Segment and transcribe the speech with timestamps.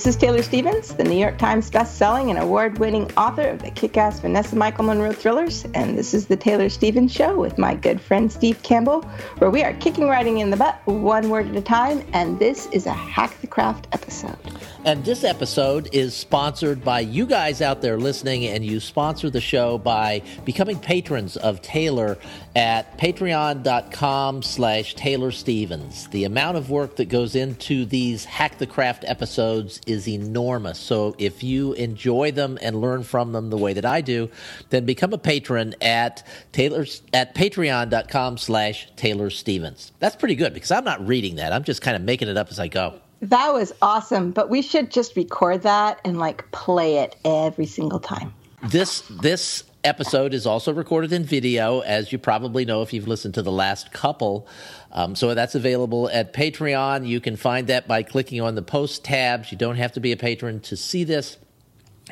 [0.00, 4.20] This is Taylor Stevens, the New York Times best-selling and award-winning author of the kick-ass
[4.20, 8.32] Vanessa Michael Munroe thrillers, and this is the Taylor Stevens Show with my good friend
[8.32, 9.02] Steve Campbell,
[9.36, 12.66] where we are kicking writing in the butt one word at a time, and this
[12.72, 14.38] is a Hack the Craft episode.
[14.82, 19.40] And this episode is sponsored by you guys out there listening, and you sponsor the
[19.40, 22.16] show by becoming patrons of Taylor
[22.56, 26.08] at patreon.com slash Taylor Stevens.
[26.08, 30.78] The amount of work that goes into these Hack the Craft episodes is enormous.
[30.78, 34.30] So if you enjoy them and learn from them the way that I do,
[34.70, 39.92] then become a patron at Taylor's at patreon.com slash Taylor Stevens.
[39.98, 41.52] That's pretty good because I'm not reading that.
[41.52, 42.98] I'm just kind of making it up as I go.
[43.22, 48.00] That was awesome, but we should just record that and like play it every single
[48.00, 48.32] time.
[48.62, 53.34] This this episode is also recorded in video, as you probably know if you've listened
[53.34, 54.46] to the last couple.
[54.92, 57.06] Um, so that's available at Patreon.
[57.06, 59.52] You can find that by clicking on the post tabs.
[59.52, 61.38] You don't have to be a patron to see this.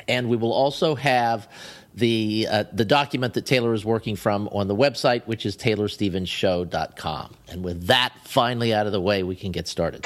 [0.07, 1.47] And we will also have
[1.95, 7.35] the uh, the document that Taylor is working from on the website, which is taylorstevenshow.com.
[7.49, 10.05] And with that finally out of the way, we can get started.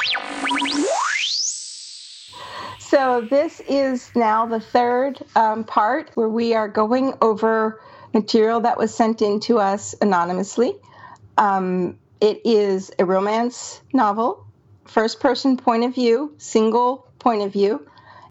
[2.94, 7.82] So, this is now the third um, part where we are going over
[8.14, 10.76] material that was sent in to us anonymously.
[11.36, 14.46] Um, it is a romance novel,
[14.86, 17.84] first person point of view, single point of view.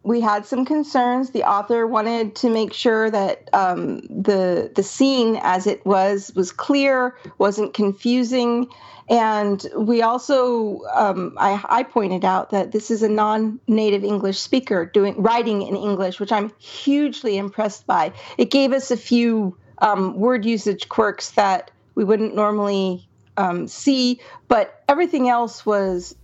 [0.05, 1.31] We had some concerns.
[1.31, 6.51] The author wanted to make sure that um, the the scene, as it was, was
[6.51, 8.69] clear, wasn't confusing,
[9.09, 14.87] and we also, um, I, I, pointed out that this is a non-native English speaker
[14.87, 18.13] doing writing in English, which I'm hugely impressed by.
[18.39, 24.21] It gave us a few um, word usage quirks that we wouldn't normally um, see,
[24.49, 26.15] but everything else was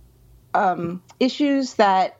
[0.53, 2.17] um, issues that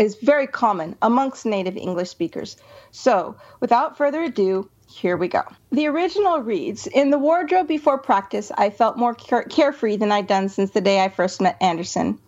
[0.00, 2.56] is very common amongst native English speakers.
[2.90, 5.42] So, without further ado, here we go.
[5.70, 10.26] The original reads In the wardrobe before practice, I felt more care- carefree than I'd
[10.26, 12.18] done since the day I first met Anderson.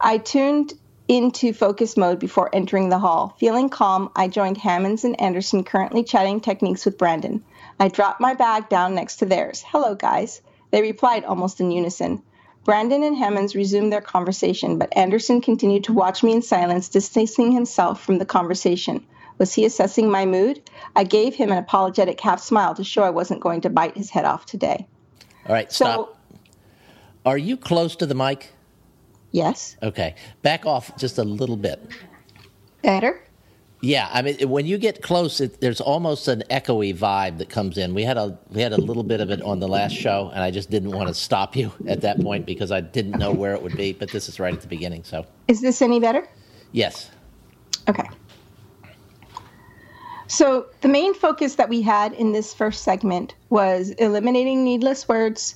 [0.00, 0.72] I tuned
[1.08, 3.36] into focus mode before entering the hall.
[3.38, 7.44] Feeling calm, I joined Hammonds and Anderson, currently chatting techniques with Brandon.
[7.78, 9.64] I dropped my bag down next to theirs.
[9.66, 10.40] Hello, guys.
[10.70, 12.22] They replied almost in unison.
[12.66, 17.52] Brandon and Hammonds resumed their conversation, but Anderson continued to watch me in silence, distancing
[17.52, 19.06] himself from the conversation.
[19.38, 20.68] Was he assessing my mood?
[20.96, 24.10] I gave him an apologetic half smile to show I wasn't going to bite his
[24.10, 24.84] head off today.
[25.46, 26.18] All right, stop.
[26.18, 26.36] So,
[27.24, 28.52] Are you close to the mic?
[29.30, 29.76] Yes.
[29.80, 30.16] Okay.
[30.42, 31.80] Back off just a little bit.
[32.82, 33.22] Better?
[33.82, 37.76] Yeah, I mean, when you get close, it, there's almost an echoey vibe that comes
[37.76, 37.92] in.
[37.94, 40.42] We had a we had a little bit of it on the last show, and
[40.42, 43.54] I just didn't want to stop you at that point because I didn't know where
[43.54, 43.92] it would be.
[43.92, 45.26] But this is right at the beginning, so.
[45.48, 46.26] Is this any better?
[46.72, 47.10] Yes.
[47.88, 48.08] Okay.
[50.28, 55.54] So, the main focus that we had in this first segment was eliminating needless words,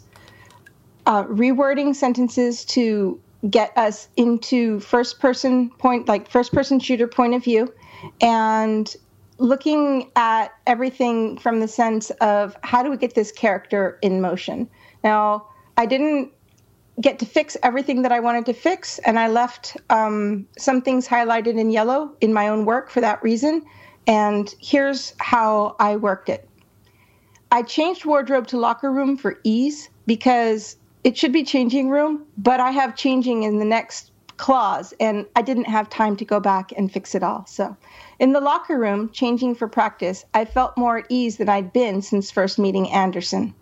[1.06, 7.34] uh, rewording sentences to get us into first person point, like first person shooter point
[7.34, 7.72] of view,
[8.20, 8.94] and
[9.38, 14.68] looking at everything from the sense of how do we get this character in motion.
[15.02, 15.46] Now,
[15.76, 16.32] I didn't
[17.00, 21.08] get to fix everything that I wanted to fix, and I left um, some things
[21.08, 23.64] highlighted in yellow in my own work for that reason
[24.06, 26.48] and here's how I worked it
[27.52, 32.60] I changed wardrobe to locker room for ease because it should be changing room, but
[32.60, 34.09] I have changing in the next
[34.40, 37.44] clause and I didn't have time to go back and fix it all.
[37.46, 37.76] So,
[38.18, 42.00] in the locker room, changing for practice, I felt more at ease than I'd been
[42.00, 43.54] since first meeting Anderson.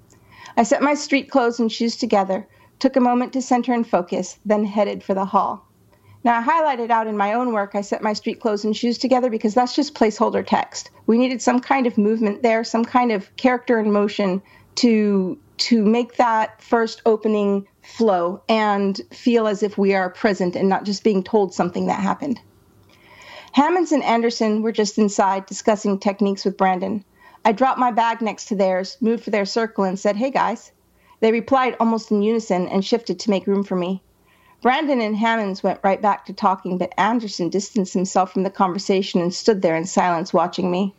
[0.56, 2.46] I set my street clothes and shoes together,
[2.78, 5.66] took a moment to center and focus, then headed for the hall.
[6.22, 8.98] Now, I highlighted out in my own work, I set my street clothes and shoes
[8.98, 10.90] together because that's just placeholder text.
[11.06, 14.42] We needed some kind of movement there, some kind of character and motion
[14.76, 20.68] to to make that first opening flow and feel as if we are present and
[20.68, 22.38] not just being told something that happened.
[23.52, 27.02] Hammonds and Anderson were just inside discussing techniques with Brandon.
[27.44, 30.70] I dropped my bag next to theirs, moved for their circle, and said, Hey guys.
[31.20, 34.02] They replied almost in unison and shifted to make room for me.
[34.60, 39.20] Brandon and Hammonds went right back to talking, but Anderson distanced himself from the conversation
[39.20, 40.94] and stood there in silence watching me.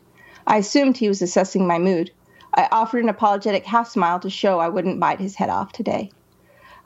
[0.48, 2.12] I assumed he was assessing my mood.
[2.54, 6.12] I offered an apologetic half smile to show I wouldn't bite his head off today.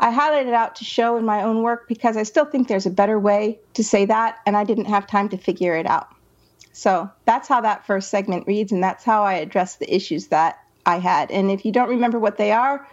[0.04, 2.90] I highlighted out to show in my own work because I still think there's a
[2.90, 6.10] better way to say that, and I didn't have time to figure it out.
[6.74, 10.60] So that's how that first segment reads, and that's how I address the issues that
[10.86, 11.32] I had.
[11.32, 12.86] And if you don't remember what they are,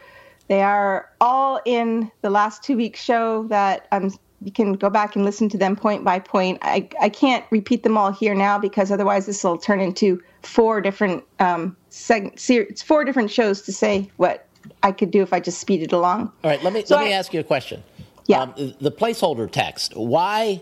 [0.47, 5.17] they are all in the last two weeks show that I'm you can go back
[5.17, 6.61] and listen to them point by point.
[6.63, 10.81] I, I can't repeat them all here now because otherwise this will turn into four
[10.81, 14.47] different um, seg- series, four different shows to say what
[14.83, 16.33] I could do if I just speed it along.
[16.45, 17.83] All right, let me so let I, me ask you a question.
[18.27, 18.43] Yeah.
[18.43, 19.97] Um, the placeholder text.
[19.97, 20.61] Why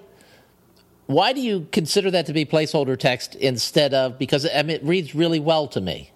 [1.06, 4.84] why do you consider that to be placeholder text instead of because I mean, it
[4.84, 6.10] reads really well to me?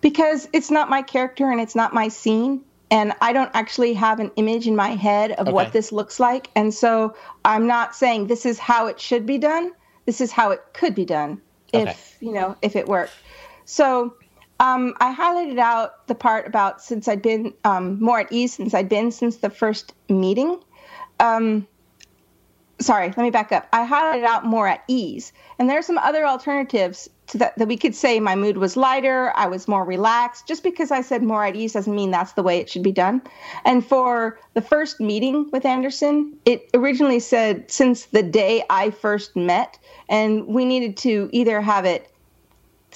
[0.00, 4.20] Because it's not my character and it's not my scene and I don't actually have
[4.20, 5.52] an image in my head of okay.
[5.52, 6.50] what this looks like.
[6.54, 9.72] And so I'm not saying this is how it should be done.
[10.04, 11.40] This is how it could be done
[11.72, 11.98] if, okay.
[12.20, 13.12] you know, if it worked.
[13.64, 14.14] So
[14.58, 18.74] um, I highlighted out the part about since I'd been um, more at ease since
[18.74, 20.58] I'd been since the first meeting.
[21.20, 21.66] Um,
[22.78, 23.68] sorry, let me back up.
[23.72, 25.32] I highlighted out more at ease.
[25.58, 28.76] And there are some other alternatives to that that we could say my mood was
[28.76, 30.46] lighter, I was more relaxed.
[30.46, 32.92] Just because I said more at ease doesn't mean that's the way it should be
[32.92, 33.22] done.
[33.64, 39.36] And for the first meeting with Anderson, it originally said since the day I first
[39.36, 42.10] met, and we needed to either have it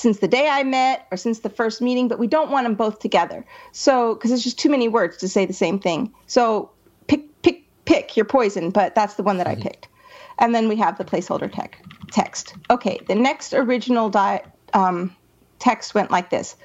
[0.01, 2.75] since the day I met or since the first meeting, but we don't want them
[2.75, 3.45] both together.
[3.73, 6.13] So, because it's just too many words to say the same thing.
[6.27, 6.71] So,
[7.07, 9.61] pick, pick, pick your poison, but that's the one that mm-hmm.
[9.61, 9.89] I picked.
[10.39, 12.55] And then we have the placeholder tech text.
[12.71, 14.43] Okay, the next original di-
[14.73, 15.15] um,
[15.59, 16.57] text went like this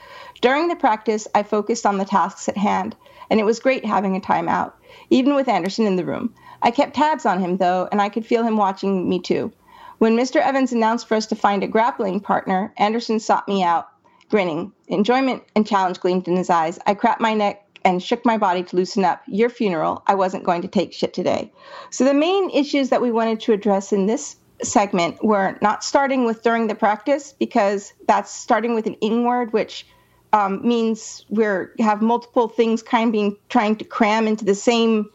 [0.41, 2.95] During the practice, I focused on the tasks at hand,
[3.29, 4.71] and it was great having a timeout,
[5.09, 6.33] even with Anderson in the room.
[6.61, 9.51] I kept tabs on him, though, and I could feel him watching me too.
[9.97, 10.41] When Mr.
[10.41, 13.87] Evans announced for us to find a grappling partner, Anderson sought me out,
[14.29, 14.73] grinning.
[14.87, 16.77] Enjoyment and challenge gleamed in his eyes.
[16.85, 19.21] I cracked my neck and shook my body to loosen up.
[19.27, 20.03] Your funeral.
[20.07, 21.53] I wasn't going to take shit today.
[21.91, 26.25] So, the main issues that we wanted to address in this segment were not starting
[26.25, 29.85] with during the practice because that's starting with an ing word, which
[30.33, 35.09] um, means we're have multiple things kind of being trying to cram into the same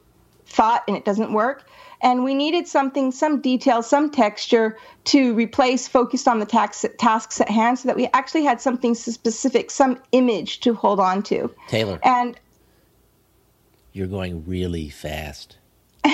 [0.47, 1.67] thought and it doesn't work.
[2.03, 7.41] And we needed something, some detail, some texture to replace focused on the tax, tasks
[7.41, 11.55] at hand so that we actually had something specific, some image to hold on to.
[11.69, 12.01] Taylor.
[12.03, 12.39] And
[13.93, 15.59] you're going really fast.
[16.05, 16.11] we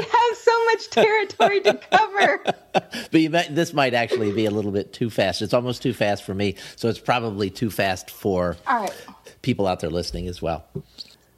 [0.00, 2.42] have so much territory to cover.
[2.72, 5.42] but might, this might actually be a little bit too fast.
[5.42, 8.56] It's almost too fast for me, so it's probably too fast for
[9.42, 10.64] people out there listening as well.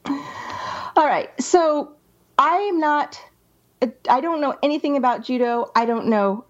[0.09, 1.31] All right.
[1.41, 1.95] So
[2.39, 3.21] I am not,
[4.09, 5.71] I don't know anything about judo.
[5.75, 6.45] I don't know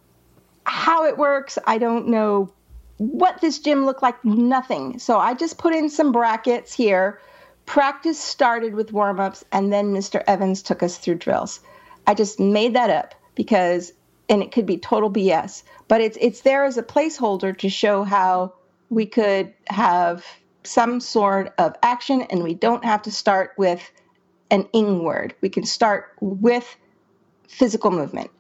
[0.65, 1.59] how it works.
[1.67, 2.53] I don't know
[2.97, 4.25] what this gym looked like.
[4.25, 4.99] Nothing.
[4.99, 7.21] So I just put in some brackets here
[7.69, 10.25] Practice started with warm ups, and then Mr.
[10.27, 11.61] Evans took us through drills.
[12.07, 13.93] I just made that up because,
[14.31, 18.05] and it could be total BS, but it's it's there as a placeholder to show
[18.05, 18.55] how
[18.89, 20.25] we could have
[20.69, 23.91] some sort of action, and we don't have to start with
[24.51, 25.35] an ing word.
[25.41, 26.77] We can start with
[27.49, 28.31] physical movement.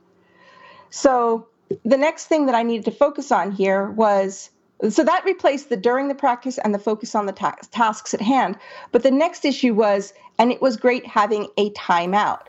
[0.90, 1.48] So
[1.84, 4.50] the next thing that I needed to focus on here was
[4.88, 8.20] so that replaced the during the practice and the focus on the ta- tasks at
[8.20, 8.56] hand.
[8.92, 12.42] But the next issue was, and it was great having a timeout.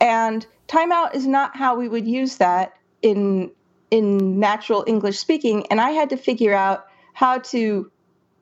[0.00, 3.50] And timeout is not how we would use that in
[3.90, 5.66] in natural English speaking.
[5.66, 7.91] And I had to figure out how to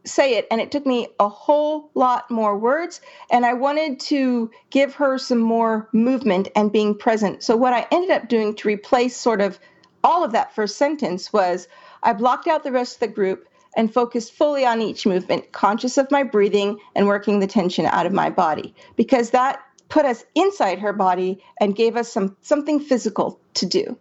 [0.04, 4.50] say it and it took me a whole lot more words and i wanted to
[4.71, 8.66] give her some more movement and being present so what i ended up doing to
[8.66, 9.59] replace sort of
[10.02, 11.69] all of that first sentence was
[12.02, 15.99] I blocked out the rest of the group and focused fully on each movement, conscious
[15.99, 20.25] of my breathing and working the tension out of my body, because that put us
[20.35, 23.97] inside her body and gave us some something physical to do.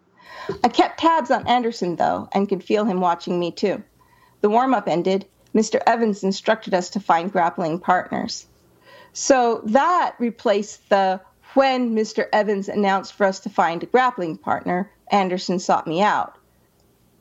[0.63, 3.83] I kept tabs on Anderson though and could feel him watching me too.
[4.41, 5.27] The warm up ended.
[5.55, 5.81] Mr.
[5.85, 8.47] Evans instructed us to find grappling partners.
[9.13, 11.21] So that replaced the
[11.55, 12.27] when Mr.
[12.31, 16.37] Evans announced for us to find a grappling partner, Anderson sought me out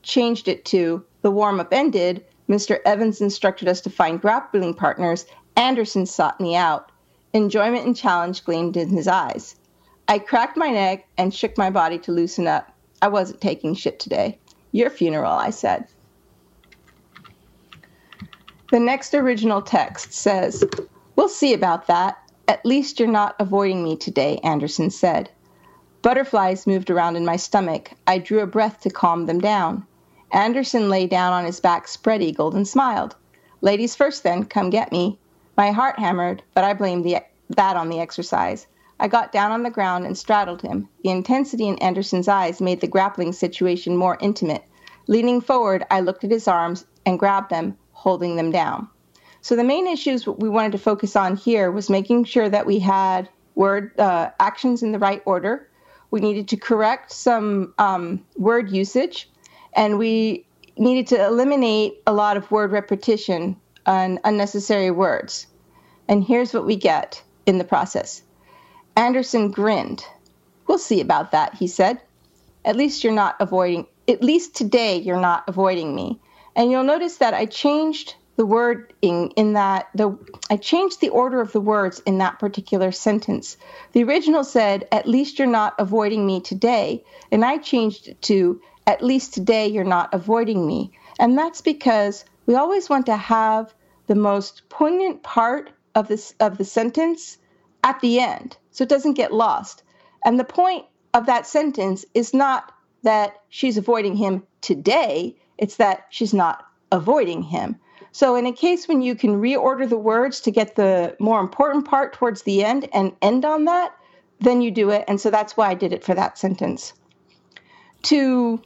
[0.09, 2.79] changed it to the warm up ended, Mr.
[2.85, 5.27] Evans instructed us to find grappling partners.
[5.57, 6.91] Anderson sought me out.
[7.35, 9.55] Enjoyment and challenge gleamed in his eyes.
[10.09, 12.73] I cracked my neck and shook my body to loosen up.
[13.03, 14.39] I wasn't taking shit today.
[14.73, 15.87] Your funeral, I said.
[18.71, 20.63] The next original text says,
[21.17, 22.19] We'll see about that.
[22.47, 25.31] At least you're not avoiding me today, Anderson said.
[26.03, 27.93] Butterflies moved around in my stomach.
[28.07, 29.87] I drew a breath to calm them down.
[30.33, 33.17] Anderson lay down on his back spread eagled and smiled.
[33.63, 35.19] Ladies first, then, come get me.
[35.57, 38.67] My heart hammered, but I blamed the, that on the exercise.
[39.01, 40.89] I got down on the ground and straddled him.
[41.03, 44.65] The intensity in Anderson's eyes made the grappling situation more intimate.
[45.07, 48.89] Leaning forward, I looked at his arms and grabbed them, holding them down.
[49.41, 52.79] So, the main issues we wanted to focus on here was making sure that we
[52.79, 55.69] had word uh, actions in the right order.
[56.13, 59.29] We needed to correct some um, word usage,
[59.75, 65.49] and we needed to eliminate a lot of word repetition and unnecessary words.
[66.09, 68.23] And here's what we get in the process.
[68.97, 70.05] Anderson grinned.
[70.67, 72.01] We'll see about that, he said.
[72.65, 76.21] At least you're not avoiding, at least today you're not avoiding me.
[76.57, 80.17] And you'll notice that I changed the wording in that the
[80.49, 83.57] I changed the order of the words in that particular sentence.
[83.93, 88.61] The original said, "At least you're not avoiding me today," and I changed it to,
[88.87, 93.75] "At least today you're not avoiding me." And that's because we always want to have
[94.07, 97.39] the most poignant part of this of the sentence
[97.83, 99.83] at the end, so it doesn't get lost.
[100.25, 106.07] And the point of that sentence is not that she's avoiding him today; it's that
[106.11, 107.77] she's not avoiding him.
[108.13, 111.85] So, in a case when you can reorder the words to get the more important
[111.85, 113.95] part towards the end and end on that,
[114.41, 115.05] then you do it.
[115.09, 116.93] And so that's why I did it for that sentence.
[118.05, 118.63] To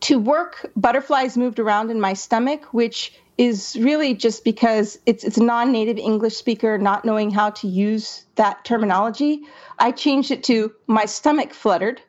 [0.00, 5.38] to work, butterflies moved around in my stomach, which is really just because it's it's
[5.38, 9.42] a non-native English speaker not knowing how to use that terminology.
[9.78, 12.02] I changed it to my stomach fluttered,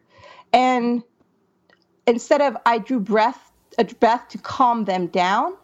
[0.52, 1.04] and
[2.06, 3.49] instead of I drew breath
[3.80, 5.56] a breath to calm them down,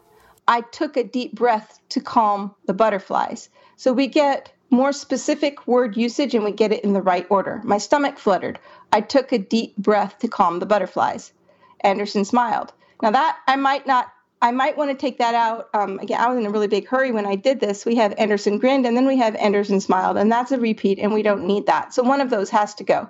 [0.47, 3.49] I took a deep breath to calm the butterflies.
[3.75, 7.61] So we get more specific word usage and we get it in the right order.
[7.63, 8.57] My stomach fluttered.
[8.91, 11.33] I took a deep breath to calm the butterflies.
[11.81, 12.71] Anderson smiled.
[13.01, 15.69] Now that I might not, I might want to take that out.
[15.73, 17.85] Um, again, I was in a really big hurry when I did this.
[17.85, 21.13] We have Anderson grinned and then we have Anderson smiled, and that's a repeat, and
[21.13, 21.93] we don't need that.
[21.93, 23.09] So one of those has to go.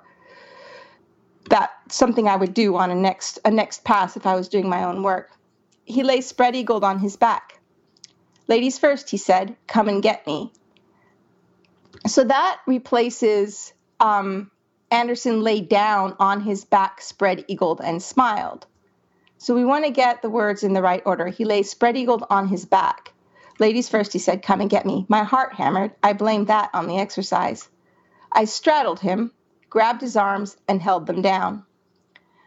[1.48, 4.68] That's something I would do on a next a next pass if I was doing
[4.68, 5.30] my own work
[5.86, 7.60] he lay spread eagled on his back.
[8.48, 10.52] Ladies first, he said, come and get me.
[12.06, 14.50] So that replaces um,
[14.90, 18.66] Anderson lay down on his back, spread eagled, and smiled.
[19.38, 21.28] So we want to get the words in the right order.
[21.28, 23.12] He lay spread eagled on his back.
[23.58, 25.06] Ladies first, he said, come and get me.
[25.08, 25.92] My heart hammered.
[26.02, 27.68] I blamed that on the exercise.
[28.32, 29.32] I straddled him,
[29.68, 31.64] grabbed his arms, and held them down.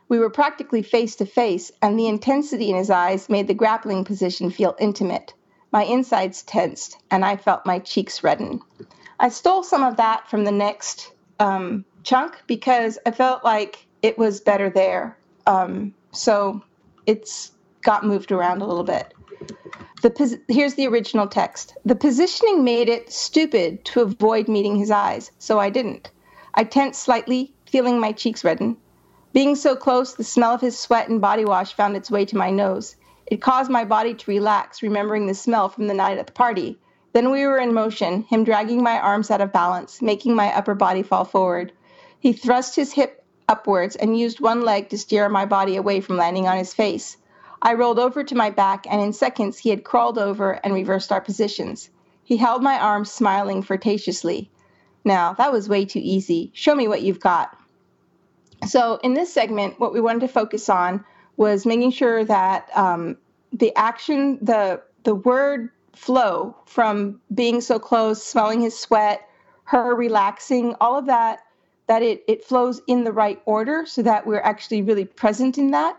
[0.07, 4.05] We were practically face to face, and the intensity in his eyes made the grappling
[4.05, 5.33] position feel intimate.
[5.71, 8.59] My insides tensed, and I felt my cheeks redden.
[9.19, 14.17] I stole some of that from the next um, chunk because I felt like it
[14.17, 15.17] was better there.
[15.45, 16.63] Um, so
[17.05, 19.13] it's got moved around a little bit.
[20.01, 21.75] The, here's the original text.
[21.85, 26.09] The positioning made it stupid to avoid meeting his eyes, so I didn't.
[26.59, 28.75] I tensed slightly, feeling my cheeks redden.
[29.31, 32.35] Being so close, the smell of his sweat and body wash found its way to
[32.35, 32.97] my nose.
[33.25, 36.77] It caused my body to relax, remembering the smell from the night at the party.
[37.13, 40.75] Then we were in motion, him dragging my arms out of balance, making my upper
[40.75, 41.71] body fall forward.
[42.19, 46.17] He thrust his hip upwards and used one leg to steer my body away from
[46.17, 47.15] landing on his face.
[47.61, 51.13] I rolled over to my back, and in seconds he had crawled over and reversed
[51.13, 51.89] our positions.
[52.21, 54.51] He held my arms, smiling flirtatiously.
[55.03, 56.51] Now, that was way too easy.
[56.53, 57.57] Show me what you've got.
[58.67, 61.03] So in this segment, what we wanted to focus on
[61.37, 63.17] was making sure that um,
[63.53, 69.27] the action, the the word flow from being so close, smelling his sweat,
[69.63, 71.39] her relaxing, all of that,
[71.87, 75.71] that it it flows in the right order so that we're actually really present in
[75.71, 75.97] that.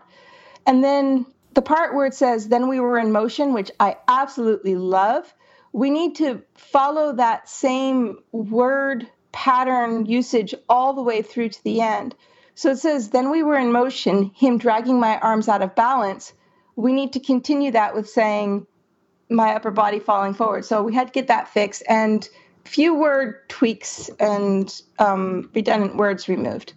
[0.67, 4.75] And then the part where it says, then we were in motion, which I absolutely
[4.75, 5.33] love.
[5.73, 11.81] We need to follow that same word pattern usage all the way through to the
[11.81, 12.15] end.
[12.55, 16.33] So it says, Then we were in motion, him dragging my arms out of balance.
[16.75, 18.67] We need to continue that with saying,
[19.31, 20.65] my upper body falling forward.
[20.65, 22.27] So we had to get that fixed and
[22.65, 26.73] few word tweaks and um, redundant words removed.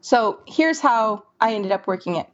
[0.00, 2.26] So here's how I ended up working it.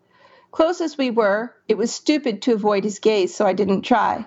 [0.50, 4.26] Close as we were, it was stupid to avoid his gaze, so I didn't try.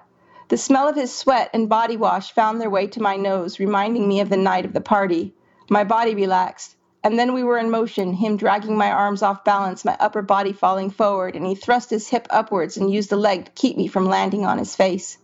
[0.50, 4.08] The smell of his sweat and body wash found their way to my nose, reminding
[4.08, 5.32] me of the night of the party.
[5.70, 6.76] My body relaxed.
[7.04, 10.52] And then we were in motion, him dragging my arms off balance, my upper body
[10.52, 13.86] falling forward, and he thrust his hip upwards and used a leg to keep me
[13.88, 15.20] from landing on his face.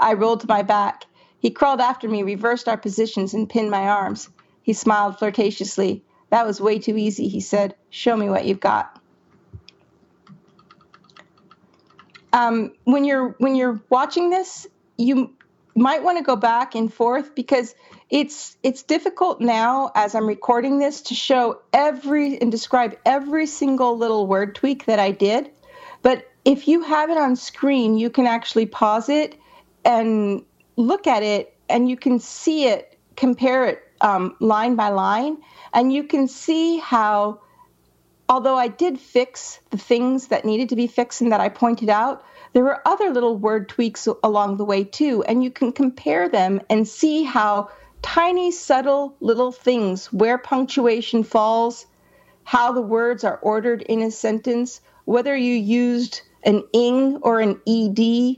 [0.00, 1.04] I rolled to my back.
[1.38, 4.28] He crawled after me, reversed our positions, and pinned my arms.
[4.60, 6.02] He smiled flirtatiously.
[6.30, 7.76] That was way too easy, he said.
[7.90, 9.00] Show me what you've got.
[12.34, 14.66] Um, when you're when you're watching this,
[14.98, 15.32] you
[15.76, 17.74] might want to go back and forth because
[18.10, 23.96] it's it's difficult now as I'm recording this to show every and describe every single
[23.96, 25.50] little word tweak that I did.
[26.02, 29.38] But if you have it on screen, you can actually pause it
[29.84, 30.44] and
[30.76, 35.38] look at it and you can see it, compare it um, line by line,
[35.72, 37.40] and you can see how,
[38.28, 41.88] although I did fix the things that needed to be fixed and that I pointed
[41.90, 46.28] out, there were other little word tweaks along the way too, and you can compare
[46.28, 47.68] them and see how
[48.02, 51.86] tiny, subtle little things, where punctuation falls,
[52.44, 57.60] how the words are ordered in a sentence, whether you used an ing or an
[57.66, 58.36] ed,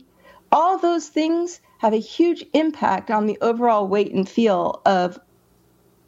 [0.52, 5.18] all those things have a huge impact on the overall weight and feel of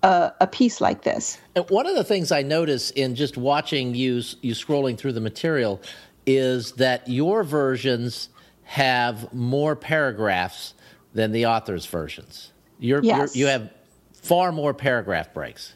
[0.02, 1.38] a, a, piece like this.
[1.54, 5.20] And one of the things I notice in just watching you you scrolling through the
[5.20, 5.80] material
[6.26, 8.28] is that your versions
[8.64, 10.74] have more paragraphs
[11.14, 12.52] than the author's versions.
[12.78, 13.34] You're, yes.
[13.34, 13.70] You're, you have
[14.12, 15.72] far more paragraph breaks.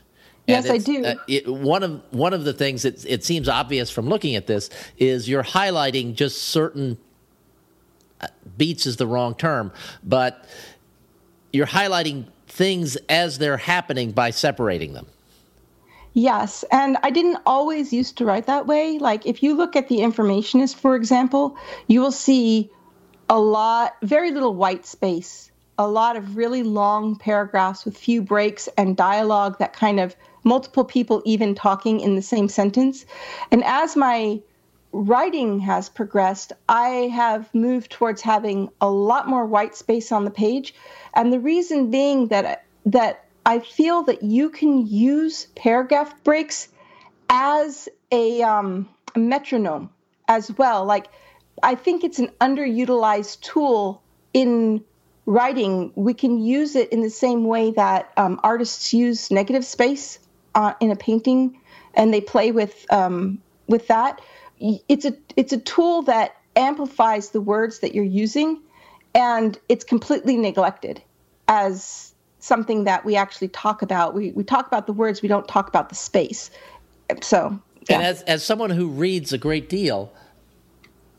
[0.46, 1.04] And yes, I do.
[1.04, 4.46] Uh, it, one of one of the things that it seems obvious from looking at
[4.46, 6.98] this is you're highlighting just certain
[8.20, 8.26] uh,
[8.58, 10.44] beats is the wrong term, but
[11.52, 15.06] you're highlighting things as they're happening by separating them.
[16.12, 18.98] Yes, and I didn't always used to write that way.
[18.98, 21.56] Like if you look at the informationist, for example,
[21.86, 22.70] you will see
[23.30, 28.68] a lot, very little white space, a lot of really long paragraphs with few breaks
[28.76, 33.06] and dialogue that kind of multiple people even talking in the same sentence.
[33.50, 34.42] And as my
[34.92, 40.30] writing has progressed, I have moved towards having a lot more white space on the
[40.30, 40.74] page.
[41.14, 46.68] And the reason being that that I feel that you can use paragraph breaks
[47.28, 49.90] as a, um, metronome
[50.28, 50.84] as well.
[50.84, 51.08] Like
[51.62, 54.84] I think it's an underutilized tool in
[55.26, 55.92] writing.
[55.94, 60.18] We can use it in the same way that um, artists use negative space
[60.54, 61.60] uh, in a painting
[61.94, 64.20] and they play with um, with that
[64.88, 68.60] it's a it's a tool that amplifies the words that you're using
[69.14, 71.02] and it's completely neglected
[71.48, 75.48] as something that we actually talk about we, we talk about the words we don't
[75.48, 76.50] talk about the space
[77.20, 77.96] so yeah.
[77.96, 80.12] and as, as someone who reads a great deal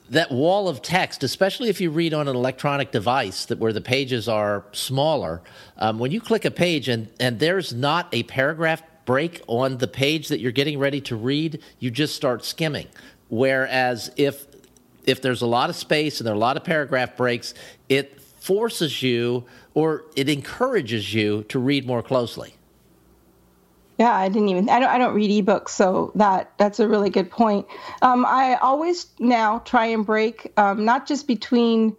[0.10, 3.82] that wall of text, especially if you read on an electronic device that where the
[3.82, 5.42] pages are smaller,
[5.78, 9.88] um, when you click a page and, and there's not a paragraph break on the
[9.88, 12.88] page that you're getting ready to read, you just start skimming.
[13.34, 14.46] Whereas if
[15.06, 17.56] if there's a lot of space and there are a lot of paragraph breaks,
[17.90, 22.54] it forces you or it encourages you to read more closely.
[23.98, 24.70] Yeah, I didn't even.
[24.70, 24.90] I don't.
[24.90, 27.66] I don't read ebooks, so that that's a really good point.
[28.04, 31.98] Um, I always now try and break, um, not just between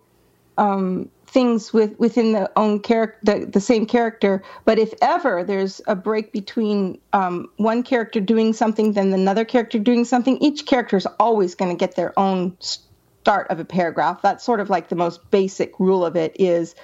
[0.57, 4.40] um, things with within the own character, the, the, same character.
[4.64, 9.81] But if ever there's a break between um, one character doing something, then another character
[9.81, 14.23] doing something, each character is always going to get their own start of a paragraph.
[14.23, 16.77] That's sort of like the most basic rule of it is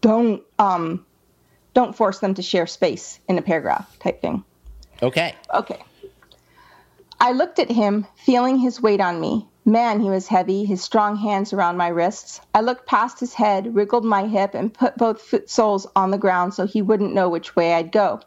[0.00, 1.04] don't um,
[1.74, 4.42] don't force them to share space in a paragraph type thing.
[5.02, 5.34] Okay.
[5.54, 5.82] Okay.
[7.20, 9.46] I looked at him, feeling his weight on me.
[9.64, 12.40] Man, he was heavy, his strong hands around my wrists.
[12.54, 16.18] I looked past his head, wriggled my hip, and put both foot soles on the
[16.18, 18.20] ground so he wouldn't know which way I'd go.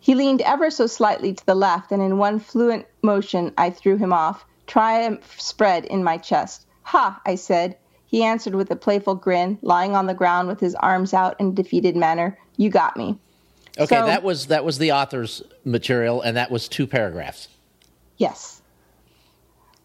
[0.00, 3.96] He leaned ever so slightly to the left, and in one fluent motion I threw
[3.96, 4.46] him off.
[4.66, 6.66] Triumph spread in my chest.
[6.84, 7.76] Ha, I said.
[8.06, 11.48] He answered with a playful grin, lying on the ground with his arms out in
[11.48, 12.38] a defeated manner.
[12.56, 13.18] You got me.
[13.78, 17.48] Okay, so, that was that was the author's material, and that was two paragraphs.
[18.16, 18.62] Yes.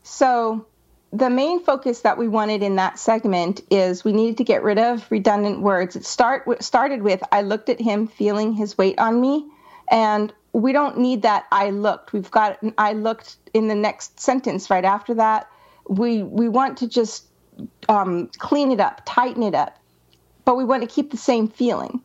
[0.04, 0.66] So
[1.14, 4.80] the main focus that we wanted in that segment is we needed to get rid
[4.80, 5.96] of redundant words.
[5.96, 9.46] It start started with I looked at him feeling his weight on me,
[9.92, 12.14] and we don't need that I looked.
[12.14, 15.48] We've got I looked in the next sentence right after that.
[15.88, 17.28] We we want to just
[17.88, 19.78] um, clean it up, tighten it up,
[20.46, 22.02] but we want to keep the same feeling.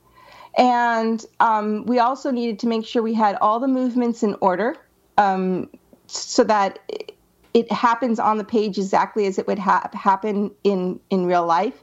[0.59, 4.77] And um, we also needed to make sure we had all the movements in order
[5.16, 5.71] um,
[6.09, 7.18] so that it
[7.71, 11.83] happens on the page exactly as it would ha- happen in in real life,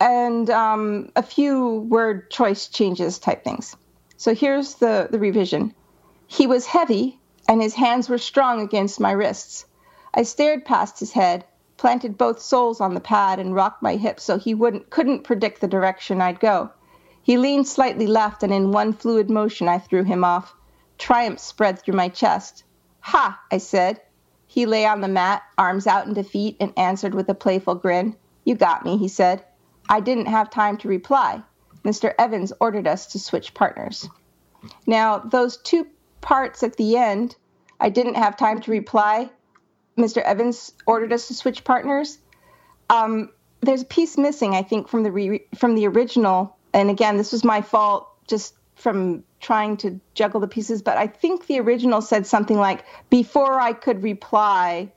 [0.00, 3.76] and um, a few word choice changes type things.
[4.16, 5.74] So here's the the revision.
[6.26, 9.66] He was heavy, and his hands were strong against my wrists.
[10.14, 11.44] I stared past his head,
[11.76, 15.60] planted both soles on the pad, and rocked my hips so he wouldn't couldn't predict
[15.60, 16.70] the direction I'd go.
[17.22, 20.54] He leaned slightly left, and in one fluid motion I threw him off.
[20.98, 22.64] Triumph spread through my chest.
[23.00, 23.40] Ha!
[23.50, 24.00] I said.
[24.52, 28.14] He lay on the mat, arms out in defeat, and answered with a playful grin.
[28.44, 29.42] You got me, he said.
[29.88, 31.42] I didn't have time to reply.
[31.86, 32.12] Mr.
[32.18, 34.06] Evans ordered us to switch partners.
[34.86, 35.86] Now, those two
[36.20, 37.34] parts at the end,
[37.80, 39.30] I didn't have time to reply.
[39.96, 40.20] Mr.
[40.20, 42.18] Evans ordered us to switch partners.
[42.90, 43.30] Um,
[43.62, 46.58] there's a piece missing, I think, from the re- from the original.
[46.74, 51.06] And again, this was my fault, just from trying to juggle the pieces, but I
[51.06, 54.92] think the original said something like, "Before I could reply,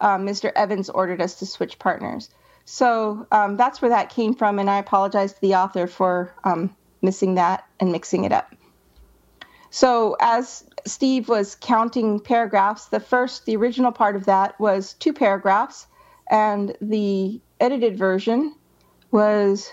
[0.00, 0.52] uh, Mr.
[0.56, 2.30] Evans ordered us to switch partners."
[2.64, 6.74] So um, that's where that came from, and I apologize to the author for um,
[7.00, 8.54] missing that and mixing it up.
[9.70, 15.12] So as Steve was counting paragraphs, the first, the original part of that was two
[15.12, 15.86] paragraphs,
[16.30, 18.54] and the edited version
[19.10, 19.70] was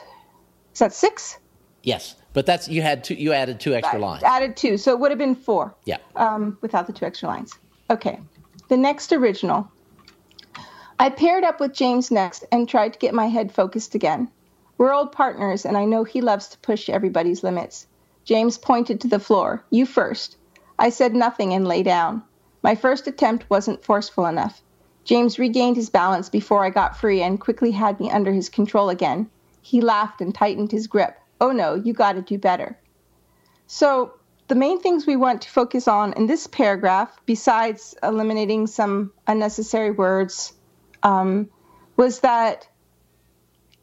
[0.74, 1.38] is that six?
[1.86, 3.14] Yes, but that's you had two.
[3.14, 4.24] You added two extra lines.
[4.24, 5.74] Added two, so it would have been four.
[5.86, 5.98] Yeah.
[6.16, 7.54] Um, without the two extra lines.
[7.90, 8.20] Okay.
[8.70, 9.72] The next original.
[11.00, 14.30] I paired up with James next and tried to get my head focused again.
[14.80, 17.86] We're old partners, and I know he loves to push everybody's limits.
[18.24, 19.64] James pointed to the floor.
[19.70, 20.38] You first.
[20.80, 22.24] I said nothing and lay down.
[22.64, 24.64] My first attempt wasn't forceful enough.
[25.04, 28.90] James regained his balance before I got free and quickly had me under his control
[28.90, 29.30] again.
[29.62, 31.20] He laughed and tightened his grip.
[31.40, 32.78] Oh no, you gotta do better.
[33.68, 34.14] So,
[34.48, 39.90] the main things we want to focus on in this paragraph, besides eliminating some unnecessary
[39.90, 40.54] words,
[41.02, 41.50] um,
[41.98, 42.68] was that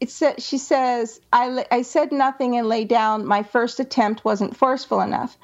[0.01, 3.25] it said, she says, I, I said nothing and lay down.
[3.25, 5.39] My first attempt wasn't forceful enough.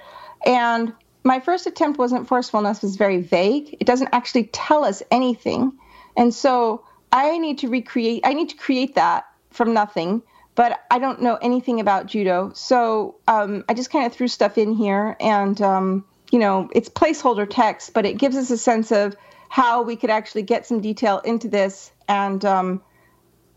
[0.44, 0.92] And
[1.22, 3.76] my first attempt wasn't forceful enough is very vague.
[3.78, 5.72] It doesn't actually tell us anything.
[6.16, 10.22] And so I need to recreate, I need to create that from nothing,
[10.58, 12.50] but I don't know anything about judo.
[12.52, 16.88] So um, I just kind of threw stuff in here and, um, you know, it's
[16.88, 19.14] placeholder text, but it gives us a sense of
[19.48, 22.82] how we could actually get some detail into this and, um,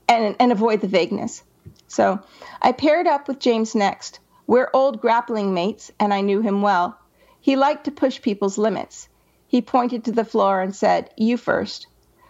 [0.07, 1.41] and, and avoid the vagueness.
[1.87, 2.19] So
[2.61, 4.19] I paired up with James next.
[4.45, 6.99] We're old grappling mates, and I knew him well.
[7.39, 9.09] He liked to push people's limits.
[9.47, 11.87] He pointed to the floor and said, You first.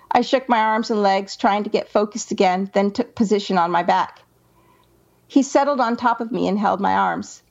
[0.10, 3.70] I shook my arms and legs, trying to get focused again, then took position on
[3.70, 4.22] my back.
[5.32, 7.42] He settled on top of me and held my arms.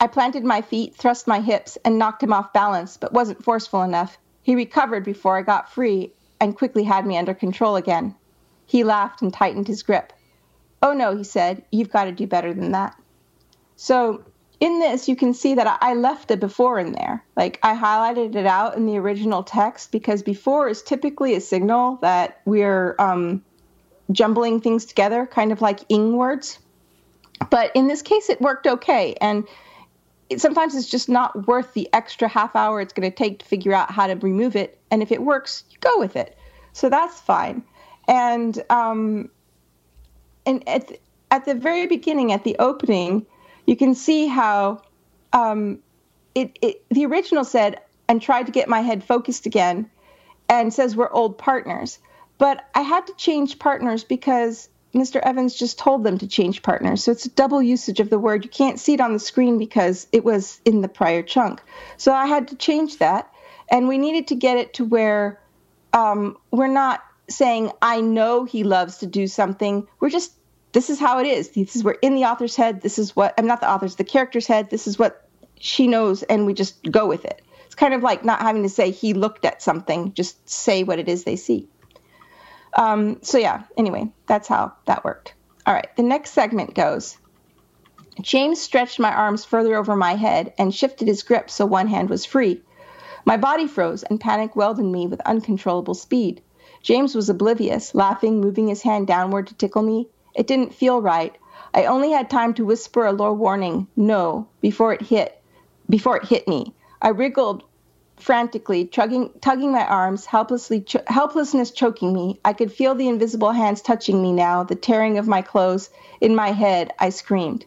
[0.00, 3.82] I planted my feet, thrust my hips, and knocked him off balance, but wasn't forceful
[3.82, 4.18] enough.
[4.42, 8.16] He recovered before I got free and quickly had me under control again.
[8.66, 10.12] He laughed and tightened his grip.
[10.82, 13.00] Oh no, he said, you've got to do better than that.
[13.76, 14.24] So
[14.58, 17.24] in this, you can see that I left a before in there.
[17.36, 22.00] Like I highlighted it out in the original text because before is typically a signal
[22.02, 23.44] that we're um,
[24.10, 26.58] jumbling things together, kind of like ing words.
[27.50, 29.14] But in this case, it worked okay.
[29.20, 29.46] And
[30.30, 33.44] it, sometimes it's just not worth the extra half hour it's going to take to
[33.44, 34.78] figure out how to remove it.
[34.90, 36.36] And if it works, you go with it.
[36.72, 37.62] So that's fine
[38.08, 39.30] and um,
[40.44, 40.98] and at the,
[41.30, 43.26] at the very beginning, at the opening,
[43.66, 44.82] you can see how
[45.32, 45.78] um,
[46.34, 49.90] it, it the original said and tried to get my head focused again,
[50.48, 51.98] and says we're old partners.
[52.38, 55.20] But I had to change partners because Mr.
[55.22, 57.02] Evans just told them to change partners.
[57.02, 58.44] So it's a double usage of the word.
[58.44, 61.62] You can't see it on the screen because it was in the prior chunk.
[61.96, 63.32] So I had to change that.
[63.70, 65.40] And we needed to get it to where
[65.94, 69.86] um, we're not saying, I know he loves to do something.
[69.98, 70.32] We're just,
[70.72, 71.50] this is how it is.
[71.50, 72.82] This is, we're in the author's head.
[72.82, 74.68] This is what, I'm not the author's, the character's head.
[74.68, 75.28] This is what
[75.62, 77.40] she knows, and we just go with it.
[77.66, 80.98] It's kind of like not having to say he looked at something, just say what
[80.98, 81.68] it is they see.
[82.74, 85.34] Um, so, yeah, anyway, that's how that worked.
[85.66, 87.18] All right, the next segment goes
[88.20, 92.10] James stretched my arms further over my head and shifted his grip so one hand
[92.10, 92.62] was free.
[93.24, 96.42] My body froze and panic welled in me with uncontrollable speed.
[96.82, 100.08] James was oblivious, laughing, moving his hand downward to tickle me.
[100.34, 101.34] It didn't feel right.
[101.72, 105.42] I only had time to whisper a low warning, no, before it hit
[105.88, 106.74] before it hit me.
[107.02, 107.64] I wriggled
[108.22, 112.40] frantically, tugging, tugging my arms, helplessly cho- helplessness choking me.
[112.44, 115.90] I could feel the invisible hands touching me now, the tearing of my clothes.
[116.20, 117.66] In my head, I screamed.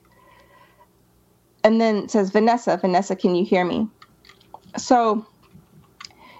[1.64, 3.88] And then says, Vanessa, Vanessa, can you hear me?
[4.78, 5.26] So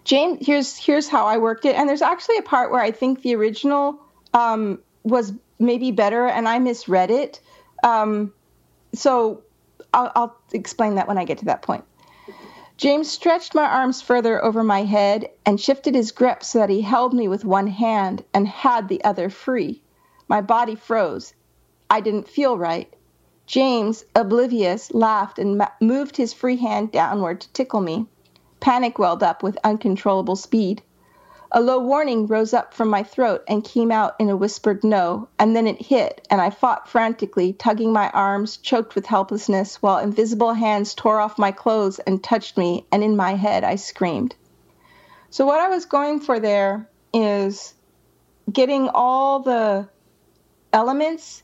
[0.06, 3.24] James, here's here's how I worked it, and there's actually a part where I think
[3.24, 4.00] the original
[4.34, 7.42] um, was maybe better, and I misread it.
[7.84, 8.32] Um,
[8.94, 9.44] so
[9.94, 11.84] I'll, I'll explain that when I get to that point.
[12.78, 16.82] James stretched my arms further over my head and shifted his grip so that he
[16.82, 19.82] held me with one hand and had the other free.
[20.28, 21.34] My body froze.
[21.90, 22.94] I didn't feel right.
[23.46, 28.08] James, oblivious, laughed and moved his free hand downward to tickle me.
[28.60, 30.82] Panic welled up with uncontrollable speed.
[31.58, 35.30] A low warning rose up from my throat and came out in a whispered no,
[35.40, 40.00] and then it hit, and I fought frantically, tugging my arms, choked with helplessness, while
[40.00, 44.36] invisible hands tore off my clothes and touched me, and in my head I screamed.
[45.30, 47.74] So, what I was going for there is
[48.52, 49.88] getting all the
[50.74, 51.42] elements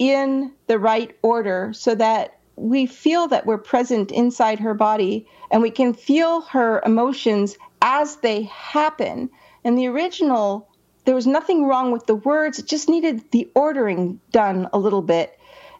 [0.00, 5.62] in the right order so that we feel that we're present inside her body and
[5.62, 9.30] we can feel her emotions as they happen.
[9.64, 10.68] In the original,
[11.04, 15.02] there was nothing wrong with the words, it just needed the ordering done a little
[15.02, 15.38] bit.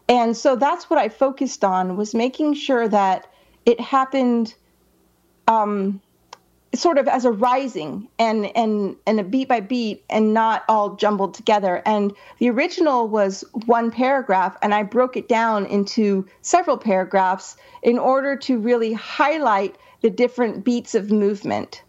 [0.09, 3.27] And so that's what I focused on was making sure that
[3.65, 4.55] it happened
[5.49, 6.01] um,
[6.75, 10.97] sort of as a rising and and and a beat by beat and not all
[10.97, 16.77] jumbled together and the original was one paragraph and i broke it down into several
[16.77, 21.83] paragraphs in order to really highlight the different beats of movement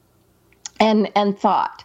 [0.79, 1.83] and and thought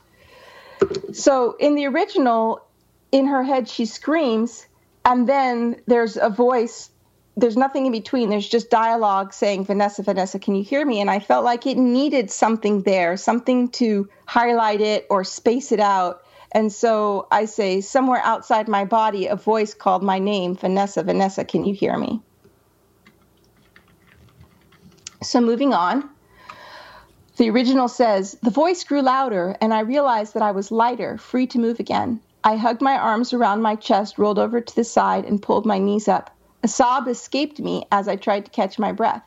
[1.12, 2.66] so in the original
[3.12, 4.66] in her head she screams
[5.04, 6.90] and then there's a voice
[7.36, 8.28] there's nothing in between.
[8.28, 11.00] There's just dialogue saying, Vanessa, Vanessa, can you hear me?
[11.00, 15.80] And I felt like it needed something there, something to highlight it or space it
[15.80, 16.22] out.
[16.52, 21.44] And so I say, somewhere outside my body, a voice called my name, Vanessa, Vanessa,
[21.44, 22.20] can you hear me?
[25.22, 26.08] So moving on,
[27.40, 31.46] the original says, the voice grew louder, and I realized that I was lighter, free
[31.46, 32.20] to move again.
[32.44, 35.78] I hugged my arms around my chest, rolled over to the side, and pulled my
[35.78, 36.36] knees up.
[36.62, 39.22] A sob escaped me as I tried to catch my breath.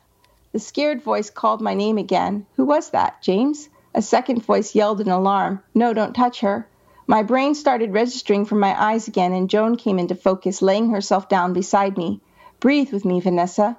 [0.52, 2.46] The scared voice called my name again.
[2.54, 3.20] Who was that?
[3.20, 3.68] James?
[3.96, 5.60] A second voice yelled in alarm.
[5.74, 6.68] No, don't touch her.
[7.08, 11.28] My brain started registering from my eyes again, and Joan came into focus, laying herself
[11.28, 12.20] down beside me.
[12.60, 13.76] Breathe with me, Vanessa.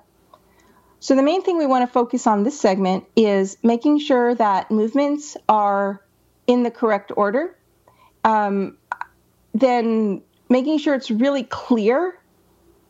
[1.00, 4.72] So, the main thing we want to focus on this segment is making sure that
[4.72, 6.02] movements are
[6.48, 7.56] in the correct order,
[8.24, 8.78] um,
[9.54, 12.20] then making sure it's really clear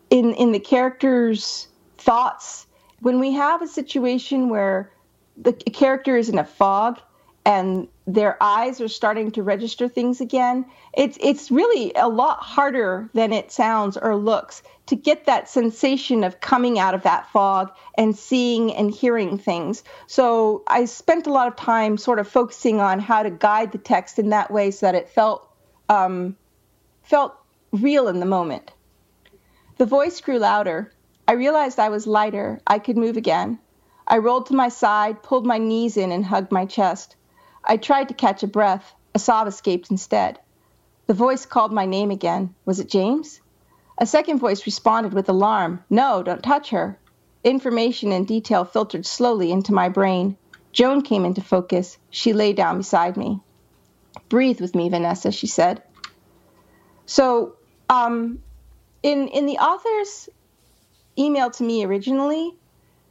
[0.09, 2.67] in in the character's thoughts.
[3.01, 4.91] When we have a situation where
[5.37, 6.99] the character is in a fog
[7.45, 10.65] and their eyes are starting to register things again
[10.95, 16.23] it's it's really a lot harder than it sounds or looks to get that sensation
[16.23, 21.31] of coming out of that fog and seeing and hearing things so i spent a
[21.31, 24.69] lot of time sort of focusing on how to guide the text in that way
[24.69, 25.49] so that it felt
[25.89, 26.35] um,
[27.03, 27.35] felt
[27.71, 28.71] real in the moment
[29.77, 30.93] the voice grew louder.
[31.27, 32.61] I realized I was lighter.
[32.65, 33.59] I could move again.
[34.07, 37.17] I rolled to my side, pulled my knees in, and hugged my chest.
[37.65, 38.93] I tried to catch a breath.
[39.13, 40.39] A sob escaped instead.
[41.07, 42.53] The voice called my name again.
[42.65, 43.39] Was it James?
[43.97, 45.83] A second voice responded with alarm.
[45.89, 46.99] No, don't touch her.
[47.43, 50.35] Information and detail filtered slowly into my brain.
[50.73, 51.97] Joan came into focus.
[52.09, 53.39] She lay down beside me.
[54.27, 55.81] Breathe with me, Vanessa, she said.
[57.05, 57.55] So,
[57.89, 58.39] um,
[59.03, 60.27] in in the author's
[61.17, 62.53] email to me originally,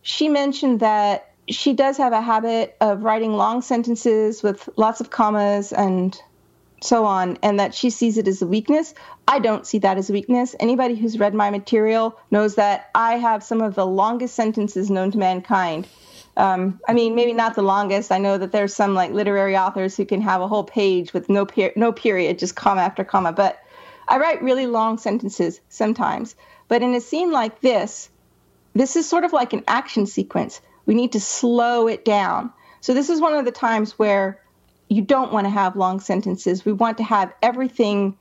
[0.03, 5.11] she mentioned that she does have a habit of writing long sentences with lots of
[5.11, 6.19] commas and
[6.81, 8.95] so on, and that she sees it as a weakness.
[9.27, 10.55] I don't see that as a weakness.
[10.61, 15.11] Anybody who's read my material knows that I have some of the longest sentences known
[15.13, 15.87] to mankind.
[16.37, 18.13] Um, I mean, maybe not the longest.
[18.13, 21.29] I know that there's some like literary authors who can have a whole page with
[21.29, 23.33] no per- no period, just comma after comma.
[23.33, 23.59] But
[24.09, 26.35] I write really long sentences sometimes,
[26.69, 28.11] but in a scene like this,
[28.75, 30.61] this is sort of like an action sequence.
[30.87, 32.53] We need to slow it down.
[32.81, 34.41] So, this is one of the times where
[34.89, 36.65] you don't want to have long sentences.
[36.65, 38.17] We want to have everything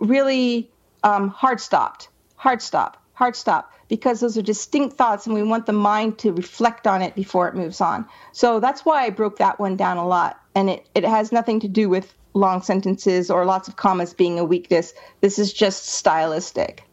[0.00, 0.70] really
[1.04, 5.66] um, hard stopped, hard stop, hard stop, because those are distinct thoughts and we want
[5.66, 8.06] the mind to reflect on it before it moves on.
[8.32, 10.40] So, that's why I broke that one down a lot.
[10.54, 14.38] And it, it has nothing to do with long sentences or lots of commas being
[14.38, 14.92] a weakness.
[15.20, 16.84] This is just stylistic.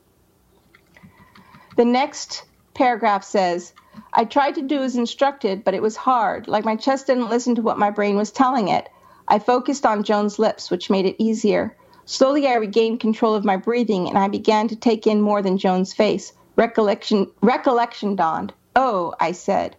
[1.76, 2.44] The next
[2.78, 3.74] paragraph says,
[4.14, 7.56] I tried to do as instructed, but it was hard, like my chest didn't listen
[7.56, 8.88] to what my brain was telling it.
[9.28, 11.76] I focused on Joan's lips, which made it easier.
[12.06, 15.58] Slowly, I regained control of my breathing, and I began to take in more than
[15.58, 16.32] Joan's face.
[16.56, 18.54] Recollection, recollection dawned.
[18.76, 19.76] Oh, I said.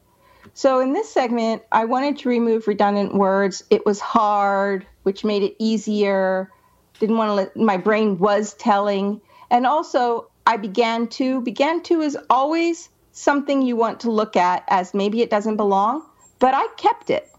[0.52, 3.62] So in this segment, I wanted to remove redundant words.
[3.70, 6.50] It was hard, which made it easier.
[6.98, 9.20] Didn't want to let my brain was telling.
[9.50, 11.42] And also, I began to.
[11.42, 16.02] Began to is always something you want to look at as maybe it doesn't belong,
[16.38, 17.30] but I kept it.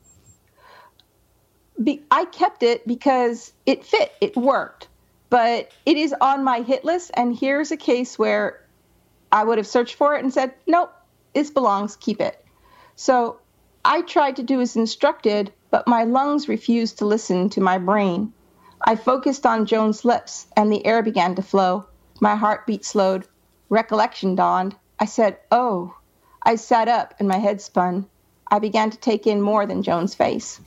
[1.84, 4.90] Be, I kept it because it fit, it worked.
[5.32, 8.64] But it is on my hit list, and here's a case where
[9.32, 10.94] I would have searched for it and said, nope,
[11.34, 12.46] this belongs, keep it.
[12.96, 13.40] So
[13.84, 18.34] I tried to do as instructed, but my lungs refused to listen to my brain.
[18.82, 21.89] I focused on Joan's lips, and the air began to flow.
[22.20, 23.28] My heartbeat slowed.
[23.70, 24.76] Recollection dawned.
[25.00, 25.96] I said, Oh.
[26.44, 28.06] I sat up, and my head spun.
[28.50, 30.60] I began to take in more than Joan's face.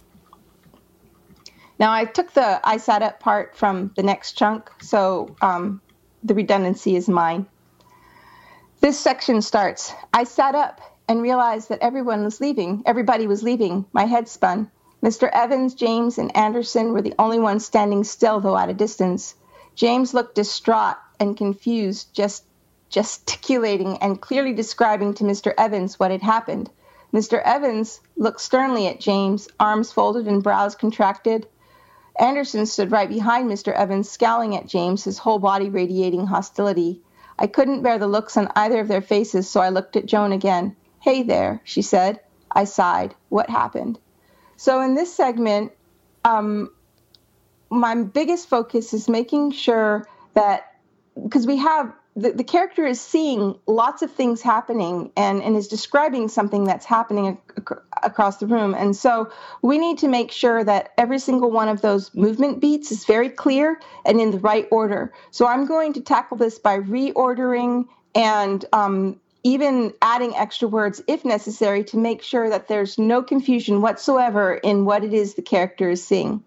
[1.79, 5.81] Now, I took the I sat up part from the next chunk, so um,
[6.23, 7.47] the redundancy is mine.
[8.81, 9.93] This section starts.
[10.13, 12.83] I sat up and realized that everyone was leaving.
[12.87, 13.87] Everybody was leaving.
[13.93, 14.71] My head spun.
[15.03, 15.29] Mr.
[15.33, 19.35] Evans, James, and Anderson were the only ones standing still, though at a distance.
[19.75, 22.45] James looked distraught and confused, just
[22.91, 25.55] gesticulating and clearly describing to Mr.
[25.57, 26.69] Evans what had happened.
[27.15, 27.41] Mr.
[27.43, 31.47] Evans looked sternly at James, arms folded and brows contracted.
[32.19, 33.73] Anderson stood right behind Mr.
[33.73, 37.01] Evans, scowling at James, his whole body radiating hostility.
[37.39, 40.33] I couldn't bear the looks on either of their faces, so I looked at Joan
[40.33, 40.77] again.
[41.01, 42.21] Hey there, she said.
[42.51, 43.15] I sighed.
[43.29, 43.99] What happened?
[44.57, 45.73] So, in this segment,
[46.25, 46.71] um,
[47.71, 50.72] my biggest focus is making sure that
[51.21, 55.67] because we have the, the character is seeing lots of things happening and, and is
[55.67, 58.75] describing something that's happening ac- across the room.
[58.75, 59.31] And so
[59.63, 63.31] we need to make sure that every single one of those movement beats is very
[63.31, 65.13] clear and in the right order.
[65.31, 71.25] So I'm going to tackle this by reordering and um, even adding extra words if
[71.25, 75.89] necessary to make sure that there's no confusion whatsoever in what it is the character
[75.89, 76.45] is seeing.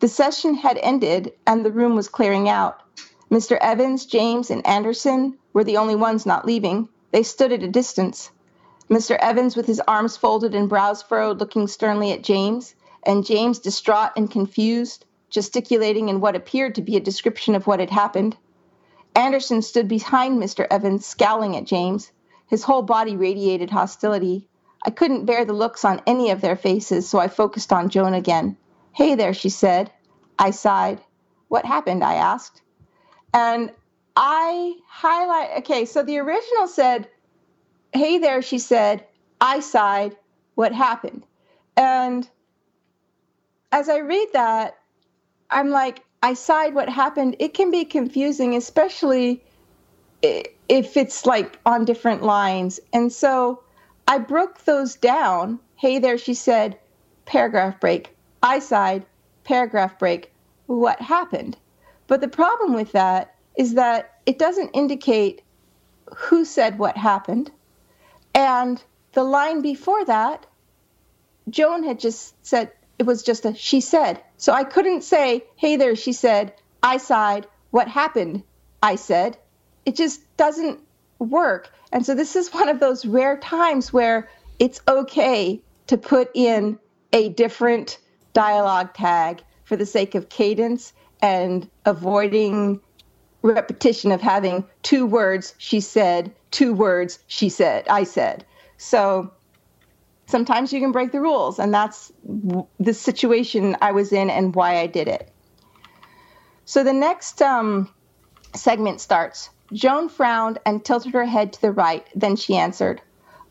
[0.00, 2.82] The session had ended and the room was clearing out.
[3.30, 3.58] Mr.
[3.60, 6.88] Evans, James, and Anderson were the only ones not leaving.
[7.10, 8.30] They stood at a distance.
[8.88, 9.16] Mr.
[9.16, 14.12] Evans, with his arms folded and brows furrowed, looking sternly at James, and James, distraught
[14.16, 18.36] and confused, gesticulating in what appeared to be a description of what had happened.
[19.16, 20.66] Anderson stood behind Mr.
[20.70, 22.12] Evans, scowling at James.
[22.46, 24.46] His whole body radiated hostility.
[24.84, 28.14] I couldn't bear the looks on any of their faces, so I focused on Joan
[28.14, 28.56] again.
[28.92, 29.90] Hey there, she said.
[30.38, 31.00] I sighed.
[31.48, 32.04] What happened?
[32.04, 32.62] I asked.
[33.36, 33.70] And
[34.16, 37.06] I highlight, okay, so the original said,
[37.92, 39.04] Hey there, she said,
[39.42, 40.16] I sighed,
[40.54, 41.22] what happened?
[41.76, 42.26] And
[43.72, 44.78] as I read that,
[45.50, 47.36] I'm like, I sighed, what happened?
[47.38, 49.44] It can be confusing, especially
[50.22, 52.80] if it's like on different lines.
[52.94, 53.62] And so
[54.08, 55.60] I broke those down.
[55.74, 56.78] Hey there, she said,
[57.26, 58.16] paragraph break.
[58.42, 59.04] I sighed,
[59.44, 60.32] paragraph break.
[60.68, 61.58] What happened?
[62.06, 65.42] But the problem with that is that it doesn't indicate
[66.14, 67.50] who said what happened.
[68.34, 70.46] And the line before that,
[71.48, 74.22] Joan had just said, it was just a she said.
[74.36, 78.42] So I couldn't say, hey there, she said, I sighed, what happened?
[78.82, 79.38] I said.
[79.84, 80.80] It just doesn't
[81.18, 81.70] work.
[81.92, 86.78] And so this is one of those rare times where it's okay to put in
[87.12, 87.98] a different
[88.32, 92.80] dialogue tag for the sake of cadence and avoiding
[93.42, 98.44] repetition of having two words she said, two words she said, I said.
[98.76, 99.32] So
[100.26, 102.12] sometimes you can break the rules, and that's
[102.78, 105.32] the situation I was in and why I did it.
[106.64, 107.88] So the next um,
[108.54, 109.50] segment starts.
[109.72, 112.06] Joan frowned and tilted her head to the right.
[112.14, 113.00] Then she answered,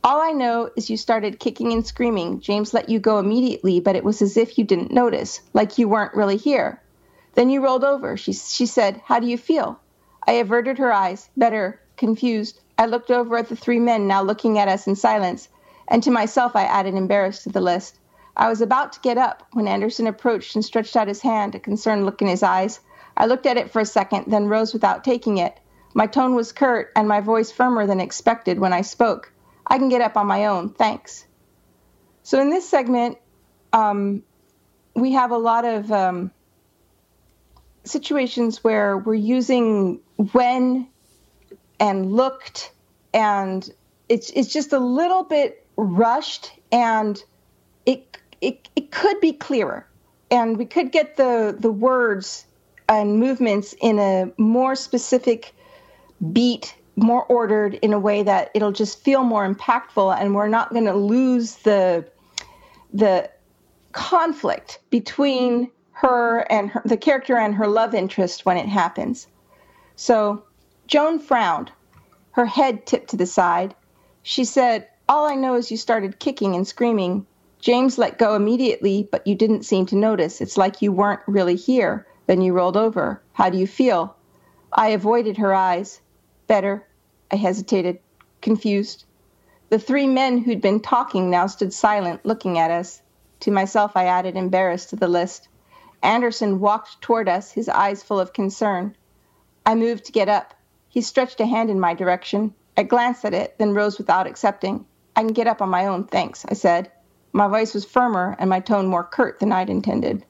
[0.04, 2.40] All I know is you started kicking and screaming.
[2.42, 5.88] James let you go immediately, but it was as if you didn't notice, like you
[5.88, 6.82] weren't really here.
[7.36, 8.18] Then you rolled over.
[8.18, 9.80] She, she said, How do you feel?
[10.28, 12.62] I averted her eyes, better, confused.
[12.78, 15.48] I looked over at the three men now looking at us in silence,
[15.88, 18.00] and to myself I added embarrassed to the list.
[18.38, 21.60] I was about to get up when Anderson approached and stretched out his hand, a
[21.60, 22.80] concerned look in his eyes.
[23.16, 25.58] I looked at it for a second, then rose without taking it.
[25.94, 29.32] My tone was curt and my voice firmer than expected when I spoke.
[29.68, 31.26] I can get up on my own, thanks.
[32.24, 33.18] So in this segment,
[33.72, 34.24] um,
[34.96, 36.32] we have a lot of um,
[37.86, 40.00] situations where we're using
[40.32, 40.88] when
[41.80, 42.72] and looked
[43.14, 43.70] and
[44.10, 47.24] it's it's just a little bit rushed and
[47.86, 49.88] it it, it could be clearer.
[50.32, 52.46] And we could get the the words
[52.90, 55.54] and movements in a more specific
[56.32, 60.72] beat more ordered in a way that it'll just feel more impactful and we're not
[60.72, 62.06] going to lose the
[62.94, 63.30] the
[63.92, 69.28] conflict between her and her, the character and her love interest when it happens.
[69.96, 70.44] So
[70.88, 71.72] Joan frowned,
[72.32, 73.74] her head tipped to the side.
[74.22, 77.26] She said, All I know is you started kicking and screaming.
[77.60, 80.42] James let go immediately, but you didn't seem to notice.
[80.42, 82.06] It's like you weren't really here.
[82.28, 83.22] Then you rolled over.
[83.32, 84.18] How do you feel?
[84.74, 86.02] I avoided her eyes.
[86.48, 86.86] Better.
[87.32, 88.00] I hesitated,
[88.42, 89.06] confused.
[89.70, 93.02] The three men who'd been talking now stood silent, looking at us.
[93.40, 95.48] To myself, I added, embarrassed to the list.
[96.06, 98.96] Anderson walked toward us, his eyes full of concern.
[99.66, 100.54] I moved to get up.
[100.88, 102.54] He stretched a hand in my direction.
[102.78, 104.86] I glanced at it, then rose without accepting.
[105.16, 106.92] I can get up on my own, thanks, I said.
[107.34, 110.24] My voice was firmer and my tone more curt than I'd intended.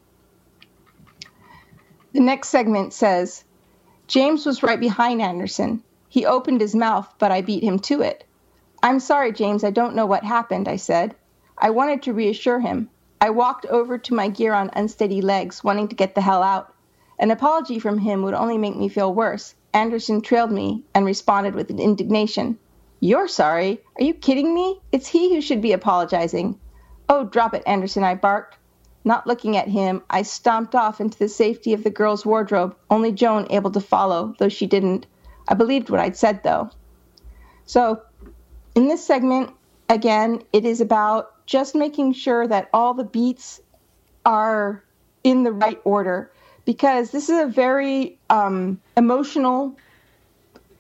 [2.14, 3.44] The next segment says
[4.08, 5.84] James was right behind Anderson.
[6.08, 8.24] He opened his mouth, but I beat him to it.
[8.82, 11.16] I'm sorry, James, I don't know what happened, I said.
[11.58, 12.90] I wanted to reassure him.
[13.22, 16.74] I walked over to my gear on unsteady legs, wanting to get the hell out.
[17.18, 19.56] An apology from him would only make me feel worse.
[19.74, 22.58] Anderson trailed me and responded with indignation.
[23.00, 23.82] You're sorry?
[24.00, 24.80] Are you kidding me?
[24.92, 26.60] It's he who should be apologizing.
[27.08, 28.58] Oh, drop it, Anderson, I barked.
[29.04, 33.12] Not looking at him, I stomped off into the safety of the girl's wardrobe, only
[33.12, 35.06] Joan able to follow, though she didn't.
[35.48, 36.72] I believed what I'd said, though.
[37.68, 38.02] So,
[38.74, 39.52] in this segment,
[39.90, 43.62] again, it is about just making sure that all the beats
[44.26, 44.84] are
[45.24, 46.32] in the right order
[46.66, 49.78] because this is a very um, emotional,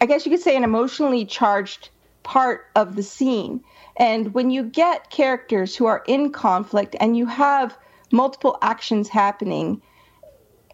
[0.01, 1.89] I guess you could say, an emotionally charged
[2.23, 3.63] part of the scene.
[3.97, 7.77] And when you get characters who are in conflict and you have
[8.11, 9.81] multiple actions happening,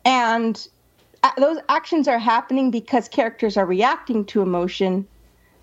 [0.05, 0.67] and
[1.37, 5.07] those actions are happening because characters are reacting to emotion,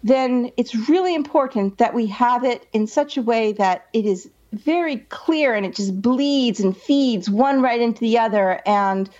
[0.03, 4.30] then it's really important that we have it in such a way that it is
[4.53, 8.61] very clear and it just bleeds and feeds one right into the other.
[8.64, 9.11] And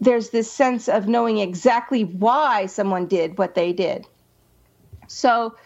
[0.00, 4.06] there's this sense of knowing exactly why someone did what they did.
[5.08, 5.56] So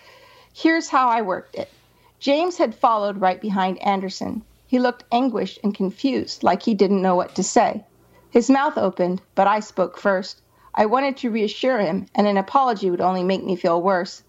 [0.52, 1.70] here's how I worked it
[2.18, 4.42] James had followed right behind Anderson.
[4.66, 7.84] He looked anguished and confused, like he didn't know what to say.
[8.30, 10.40] His mouth opened, but I spoke first.
[10.74, 14.24] I wanted to reassure him, and an apology would only make me feel worse.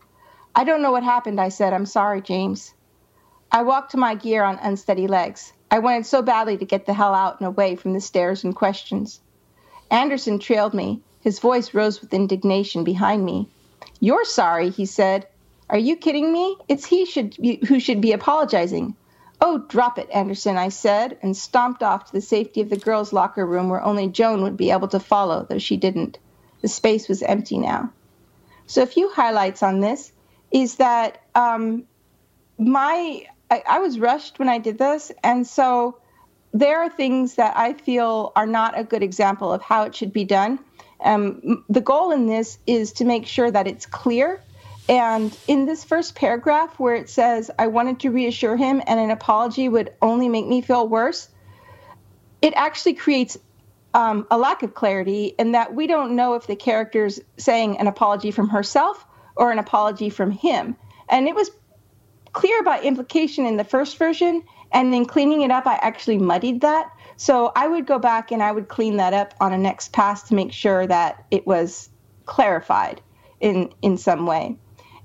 [0.58, 1.74] I don't know what happened, I said.
[1.74, 2.74] I'm sorry, James.
[3.52, 5.52] I walked to my gear on unsteady legs.
[5.70, 8.56] I wanted so badly to get the hell out and away from the stares and
[8.56, 9.20] questions.
[9.92, 11.02] Anderson trailed me.
[11.20, 13.50] His voice rose with indignation behind me.
[14.00, 15.28] You're sorry, he said.
[15.70, 16.56] Are you kidding me?
[16.70, 18.96] It's he should be, who should be apologizing.
[19.42, 23.12] Oh, drop it, Anderson, I said, and stomped off to the safety of the girls'
[23.12, 26.18] locker room where only Joan would be able to follow, though she didn't.
[26.62, 27.92] The space was empty now.
[28.68, 30.14] So, a few highlights on this
[30.56, 31.84] is that um,
[32.58, 36.00] my I, I was rushed when I did this, and so
[36.54, 40.14] there are things that I feel are not a good example of how it should
[40.14, 40.60] be done.
[41.04, 44.42] Um, the goal in this is to make sure that it's clear.
[44.88, 49.12] And in this first paragraph, where it says, I wanted to reassure him and an
[49.12, 51.28] apology would only make me feel worse,
[52.42, 53.38] it actually creates
[53.94, 57.88] um, a lack of clarity in that we don't know if the character's saying an
[57.88, 59.06] apology from herself
[59.36, 60.76] or an apology from him.
[61.10, 61.52] And it was
[62.34, 66.62] clear by implication in the first version, and then cleaning it up, I actually muddied
[66.62, 66.92] that.
[67.18, 70.24] So I would go back and I would clean that up on a next pass
[70.24, 71.90] to make sure that it was
[72.26, 73.02] clarified
[73.40, 74.58] in in some way.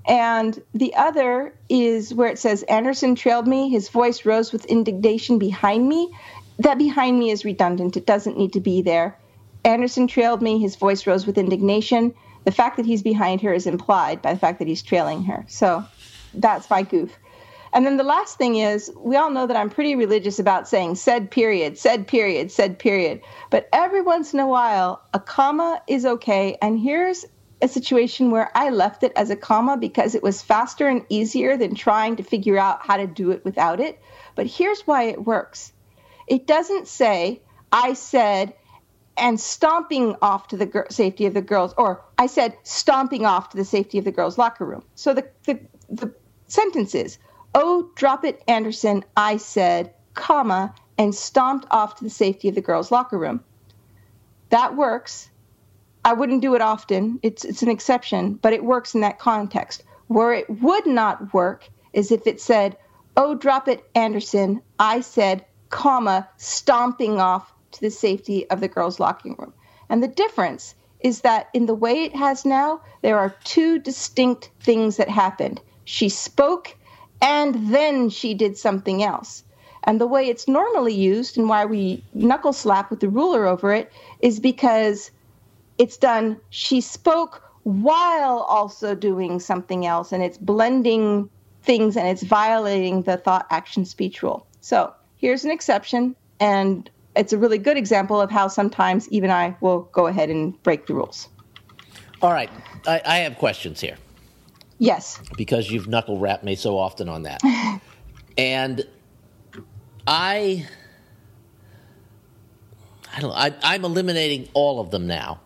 [0.07, 3.69] And the other is where it says Anderson trailed me.
[3.69, 6.11] His voice rose with indignation behind me.
[6.59, 7.95] That behind me is redundant.
[7.95, 9.17] It doesn't need to be there.
[9.63, 10.59] Anderson trailed me.
[10.59, 12.13] His voice rose with indignation
[12.43, 15.45] the fact that he's behind her is implied by the fact that he's trailing her.
[15.47, 15.85] So
[16.33, 17.17] that's my goof.
[17.73, 20.95] And then the last thing is, we all know that I'm pretty religious about saying
[20.95, 23.21] said period, said period, said period.
[23.49, 26.57] But every once in a while, a comma is okay.
[26.61, 27.25] And here's
[27.61, 31.55] a situation where I left it as a comma because it was faster and easier
[31.55, 34.01] than trying to figure out how to do it without it.
[34.35, 35.71] But here's why it works
[36.27, 38.53] it doesn't say, I said,
[39.17, 43.57] and stomping off to the safety of the girls, or I said stomping off to
[43.57, 44.83] the safety of the girls' locker room.
[44.95, 45.59] So the, the,
[45.89, 46.13] the
[46.47, 47.17] sentence is,
[47.53, 52.61] oh, drop it, Anderson, I said, comma, and stomped off to the safety of the
[52.61, 53.43] girls' locker room.
[54.49, 55.29] That works.
[56.03, 57.19] I wouldn't do it often.
[57.21, 59.83] It's, it's an exception, but it works in that context.
[60.07, 62.77] Where it would not work is if it said,
[63.17, 68.99] oh, drop it, Anderson, I said, comma, stomping off to the safety of the girls'
[68.99, 69.53] locking room.
[69.89, 74.51] And the difference is that in the way it has now, there are two distinct
[74.59, 75.61] things that happened.
[75.85, 76.75] She spoke
[77.21, 79.43] and then she did something else.
[79.83, 83.73] And the way it's normally used and why we knuckle slap with the ruler over
[83.73, 83.91] it
[84.21, 85.11] is because
[85.77, 91.29] it's done, she spoke while also doing something else, and it's blending
[91.61, 94.47] things and it's violating the thought action speech rule.
[94.61, 99.55] So here's an exception, and it's a really good example of how sometimes even I
[99.61, 101.29] will go ahead and break the rules.
[102.21, 102.49] All right,
[102.87, 103.97] I, I have questions here.
[104.77, 105.19] Yes.
[105.37, 107.41] Because you've knuckle rapped me so often on that.
[108.37, 108.83] and
[110.07, 110.65] I,
[113.15, 113.31] I don't.
[113.31, 115.39] I, I'm eliminating all of them now,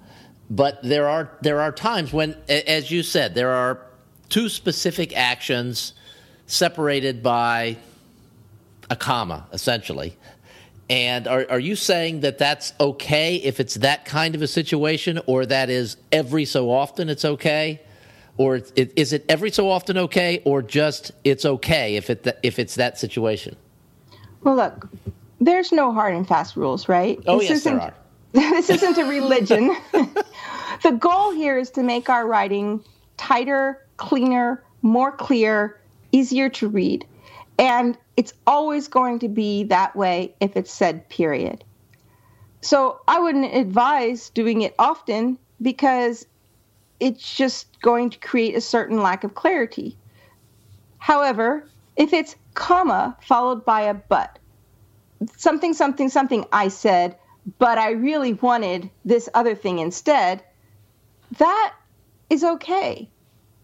[0.50, 3.82] but there are there are times when, as you said, there are
[4.30, 5.94] two specific actions
[6.46, 7.78] separated by
[8.90, 10.16] a comma, essentially,
[10.90, 15.20] and are, are you saying that that's okay if it's that kind of a situation,
[15.26, 17.82] or that is every so often it's okay?
[18.38, 22.60] or it, is it every so often okay, or just it's okay if it if
[22.60, 23.56] it's that situation?
[24.44, 24.90] Well, look,
[25.40, 27.20] there's no hard and fast rules, right?
[27.28, 27.94] Oh this yes, there are.
[28.34, 29.76] this isn't a religion.
[30.84, 32.84] the goal here is to make our writing
[33.18, 35.80] tighter, cleaner, more clear,
[36.12, 37.06] easier to read.
[37.58, 41.64] And it's always going to be that way if it's said period.
[42.62, 46.26] So I wouldn't advise doing it often because
[47.00, 49.98] it's just going to create a certain lack of clarity.
[50.98, 54.40] However, if it's comma followed by a but,
[55.36, 57.18] something, something, something I said,
[57.60, 60.44] but I really wanted this other thing instead,
[61.38, 61.76] that
[62.30, 63.10] is okay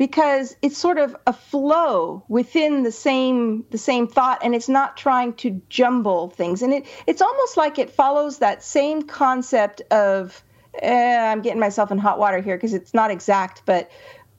[0.02, 4.98] because it's sort of a flow within the same the same thought and it's not
[4.98, 6.64] trying to jumble things.
[6.64, 10.44] And it it's almost like it follows that same concept of
[10.82, 13.92] eh, I'm getting myself in hot water here because it's not exact but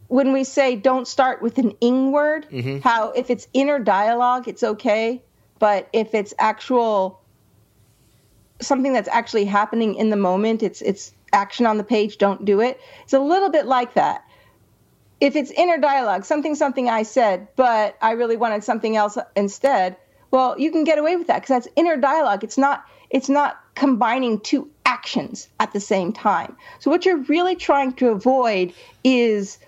[0.08, 2.80] when we say don't start with an ing word mm-hmm.
[2.80, 5.22] how if it's inner dialogue it's okay
[5.60, 7.22] but if it's actual
[8.60, 12.60] something that's actually happening in the moment it's it's action on the page don't do
[12.60, 12.80] it.
[13.04, 14.24] It's a little bit like that
[15.22, 19.96] if it's inner dialogue, something, something I said, but I really wanted something else instead,
[20.32, 22.42] well, you can get away with that because that's inner dialogue.
[22.42, 26.56] It's not, it's not combining two actions at the same time.
[26.80, 28.72] So what you're really trying to avoid
[29.04, 29.58] is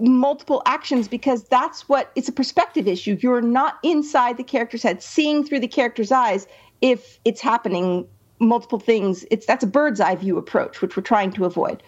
[0.00, 3.16] multiple actions because that's what it's a perspective issue.
[3.20, 6.48] You're not inside the character's head, seeing through the character's eyes
[6.80, 8.08] if it's happening
[8.40, 9.24] multiple things.
[9.30, 11.80] It's that's a bird's eye view approach, which we're trying to avoid.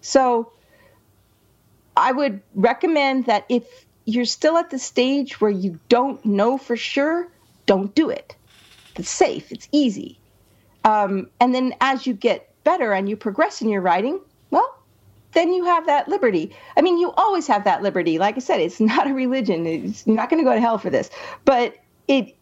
[0.00, 0.50] So
[2.00, 3.64] I would recommend that if
[4.04, 7.28] you're still at the stage where you don't know for sure,
[7.66, 8.34] don't do it.
[8.96, 10.18] It's safe, it's easy.
[10.84, 14.20] Um, and then as you get better and you progress in your writing,
[14.50, 14.78] well,
[15.32, 16.54] then you have that liberty.
[16.76, 18.18] I mean, you always have that liberty.
[18.18, 19.66] Like I said, it's not a religion.
[19.66, 21.10] It's not going to go to hell for this.
[21.44, 21.76] But
[22.08, 22.34] it,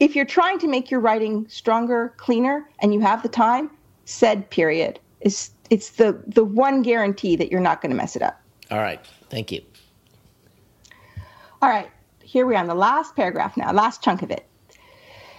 [0.00, 3.70] if you're trying to make your writing stronger, cleaner, and you have the time,
[4.04, 4.98] said period.
[5.20, 8.41] It's, it's the, the one guarantee that you're not going to mess it up.
[8.72, 9.04] All right.
[9.28, 9.60] Thank you.
[11.60, 11.90] All right.
[12.22, 14.46] Here we are on the last paragraph now, last chunk of it.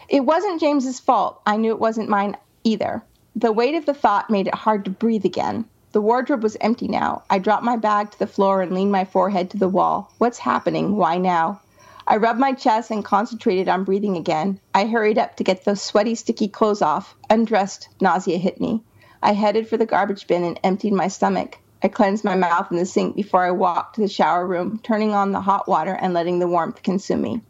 [0.08, 1.42] It wasn't James's fault.
[1.48, 3.02] I knew it wasn't mine either.
[3.36, 5.66] The weight of the thought made it hard to breathe again.
[5.94, 7.24] The wardrobe was empty now.
[7.28, 10.14] I dropped my bag to the floor and leaned my forehead to the wall.
[10.20, 10.96] What's happening?
[10.96, 11.60] Why now?
[12.06, 14.60] I rubbed my chest and concentrated on breathing again.
[14.76, 17.16] I hurried up to get those sweaty, sticky clothes off.
[17.32, 18.84] Undressed, nausea hit me.
[19.24, 21.58] I headed for the garbage bin and emptied my stomach.
[21.84, 25.14] I cleansed my mouth in the sink before I walked to the shower room, turning
[25.14, 27.42] on the hot water and letting the warmth consume me.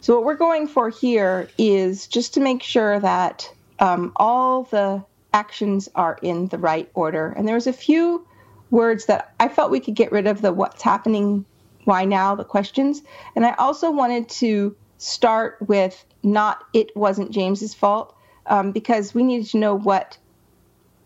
[0.00, 5.04] So, what we're going for here is just to make sure that um, all the
[5.32, 7.34] actions are in the right order.
[7.36, 8.24] And there was a few
[8.70, 11.44] words that I felt we could get rid of the what's happening,
[11.84, 13.02] why now, the questions.
[13.34, 18.14] And I also wanted to start with not it wasn't James's fault
[18.46, 20.16] um, because we needed to know what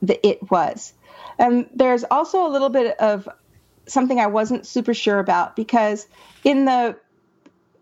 [0.03, 0.93] the it was.
[1.39, 3.29] And there's also a little bit of
[3.87, 6.07] something I wasn't super sure about because
[6.45, 6.99] in the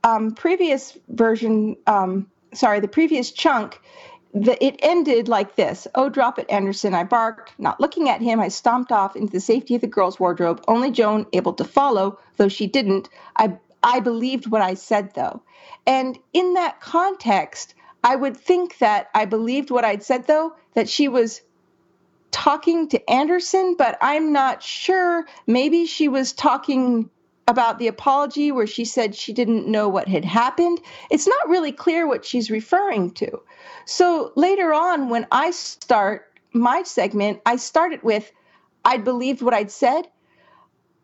[0.05, 3.81] um, previous version, um, sorry, the previous chunk,
[4.35, 6.95] the, it ended like this Oh, drop it, Anderson.
[6.95, 7.55] I barked.
[7.59, 10.91] Not looking at him, I stomped off into the safety of the girl's wardrobe, only
[10.91, 13.09] Joan able to follow, though she didn't.
[13.37, 15.43] I, I believed what I said, though.
[15.87, 20.89] And in that context, I would think that I believed what I'd said, though, that
[20.89, 21.41] she was
[22.37, 25.25] talking to Anderson, but I'm not sure.
[25.47, 27.09] Maybe she was talking
[27.49, 30.79] about the apology where she said she didn't know what had happened.
[31.11, 33.41] It's not really clear what she's referring to.
[33.87, 38.31] So later on, when I start my segment, I started with,
[38.85, 40.07] I believed what I'd said.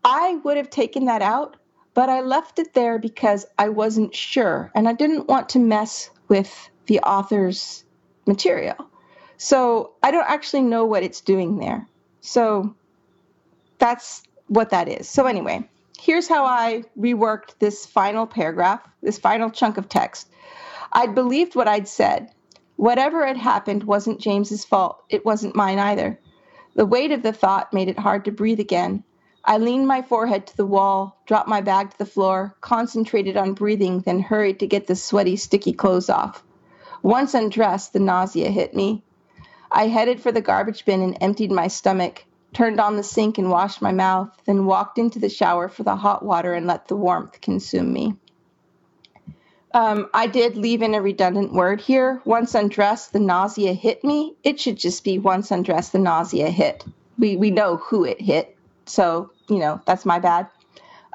[0.05, 1.57] I would have taken that out,
[1.95, 6.11] but I left it there because I wasn't sure and I didn't want to mess
[6.29, 7.85] with the author's
[8.27, 8.92] material.
[9.43, 11.89] So I don't actually know what it's doing there.
[12.21, 12.77] So
[13.79, 15.09] that's what that is.
[15.09, 15.69] So anyway,
[15.99, 20.31] here's how I reworked this final paragraph, this final chunk of text.
[20.93, 22.31] I'd believed what I'd said.
[22.77, 25.03] Whatever had happened wasn't James's fault.
[25.09, 26.21] It wasn't mine either.
[26.77, 29.03] The weight of the thought made it hard to breathe again.
[29.45, 33.55] I leaned my forehead to the wall, dropped my bag to the floor, concentrated on
[33.55, 36.45] breathing, then hurried to get the sweaty, sticky clothes off.
[37.03, 39.03] Once undressed, the nausea hit me.
[39.73, 43.51] I headed for the garbage bin and emptied my stomach, turned on the sink and
[43.51, 46.97] washed my mouth, then walked into the shower for the hot water and let the
[46.97, 48.15] warmth consume me.
[49.75, 52.21] Um, I did leave in a redundant word here.
[52.27, 54.37] Once undressed, the nausea hit me.
[54.45, 56.85] It should just be once undressed, the nausea hit.
[57.19, 60.49] We, we know who it hit, so you know, that's my bad.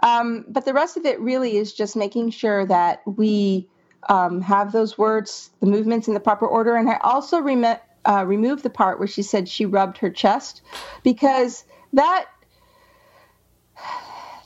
[0.03, 3.67] Um, but the rest of it really is just making sure that we
[4.09, 6.75] um, have those words, the movements in the proper order.
[6.75, 7.77] And I also rem-
[8.07, 10.61] uh, removed the part where she said she rubbed her chest
[11.03, 12.25] because that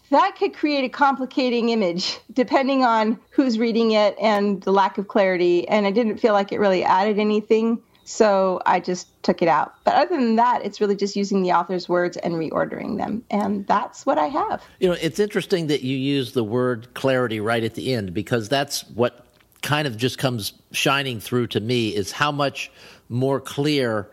[0.09, 5.07] that could create a complicating image depending on who's reading it and the lack of
[5.07, 5.67] clarity.
[5.69, 7.81] And I didn't feel like it really added anything.
[8.03, 9.73] So I just took it out.
[9.85, 13.23] But other than that, it's really just using the author's words and reordering them.
[13.29, 14.61] And that's what I have.
[14.79, 18.49] You know, it's interesting that you use the word clarity right at the end because
[18.49, 19.25] that's what
[19.61, 22.71] kind of just comes shining through to me is how much
[23.11, 24.09] more clear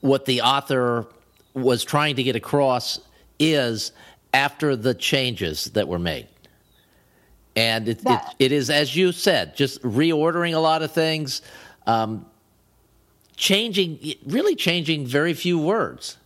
[0.00, 1.06] what the author
[1.54, 3.00] was trying to get across
[3.38, 3.92] is
[4.32, 6.28] after the changes that were made.
[7.54, 11.42] And it, it, it is, as you said, just reordering a lot of things,
[11.86, 12.24] um,
[13.36, 16.16] changing, really changing very few words,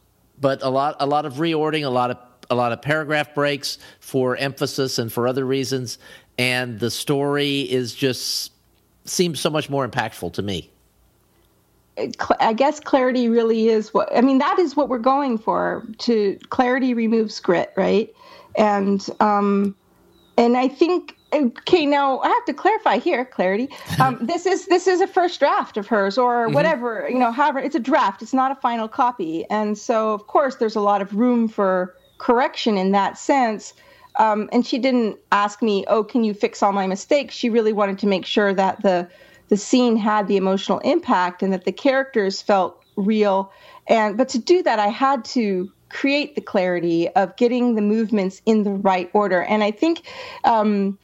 [0.40, 3.78] but a lot, a lot of reordering, a lot of, a lot of paragraph breaks
[3.98, 5.98] for emphasis and for other reasons,
[6.38, 8.52] and the story is just
[9.04, 10.70] seems so much more impactful to me.
[12.40, 14.38] I guess clarity really is what I mean.
[14.38, 15.86] That is what we're going for.
[15.98, 18.12] To clarity removes grit, right?
[18.56, 19.74] And um,
[20.36, 21.86] and I think okay.
[21.86, 23.24] Now I have to clarify here.
[23.24, 23.68] Clarity.
[23.98, 26.54] Um, this is this is a first draft of hers, or mm-hmm.
[26.54, 27.32] whatever you know.
[27.32, 28.20] However, it's a draft.
[28.20, 31.94] It's not a final copy, and so of course there's a lot of room for
[32.18, 33.72] correction in that sense.
[34.18, 37.72] Um, and she didn't ask me, "Oh, can you fix all my mistakes?" She really
[37.72, 39.08] wanted to make sure that the
[39.48, 43.52] the scene had the emotional impact and that the characters felt real.
[43.86, 48.42] And but to do that, I had to create the clarity of getting the movements
[48.44, 49.42] in the right order.
[49.42, 50.02] And I think
[50.44, 50.98] um,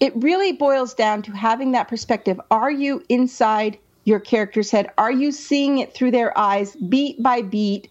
[0.00, 2.40] it really boils down to having that perspective.
[2.50, 4.90] Are you inside your character's head?
[4.98, 7.88] Are you seeing it through their eyes, beat by beat?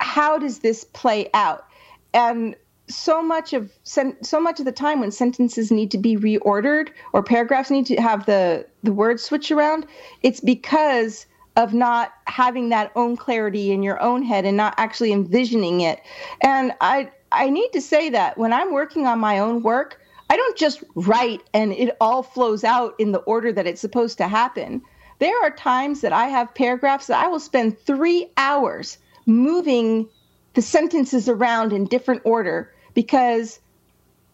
[0.00, 1.66] How does this play out?
[2.14, 2.56] And
[2.88, 7.22] so much of so much of the time when sentences need to be reordered or
[7.22, 9.86] paragraphs need to have the the words switch around
[10.22, 11.26] it's because
[11.56, 16.00] of not having that own clarity in your own head and not actually envisioning it
[16.40, 20.36] and i i need to say that when i'm working on my own work i
[20.36, 24.28] don't just write and it all flows out in the order that it's supposed to
[24.28, 24.82] happen
[25.18, 30.08] there are times that i have paragraphs that i will spend 3 hours moving
[30.54, 33.60] the sentences around in different order because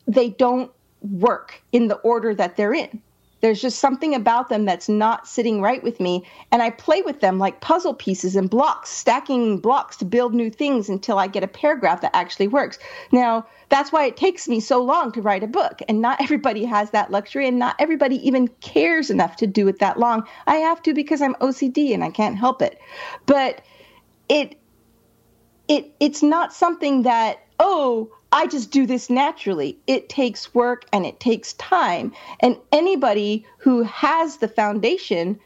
[0.07, 0.71] they don't
[1.03, 3.01] work in the order that they're in.
[3.41, 6.25] There's just something about them that's not sitting right with me.
[6.51, 10.51] And I play with them like puzzle pieces and blocks, stacking blocks to build new
[10.51, 12.79] things until I get a paragraph that actually works.
[13.13, 15.81] Now, that's why it takes me so long to write a book.
[15.89, 19.79] And not everybody has that luxury, and not everybody even cares enough to do it
[19.79, 20.27] that long.
[20.47, 22.79] I have to because I'm OCD and I can't help it.
[23.27, 23.63] But
[24.29, 24.59] it
[25.69, 29.79] it it's not something that oh I just do this naturally.
[29.87, 32.13] It takes work and it takes time.
[32.41, 35.39] And anybody who has the foundation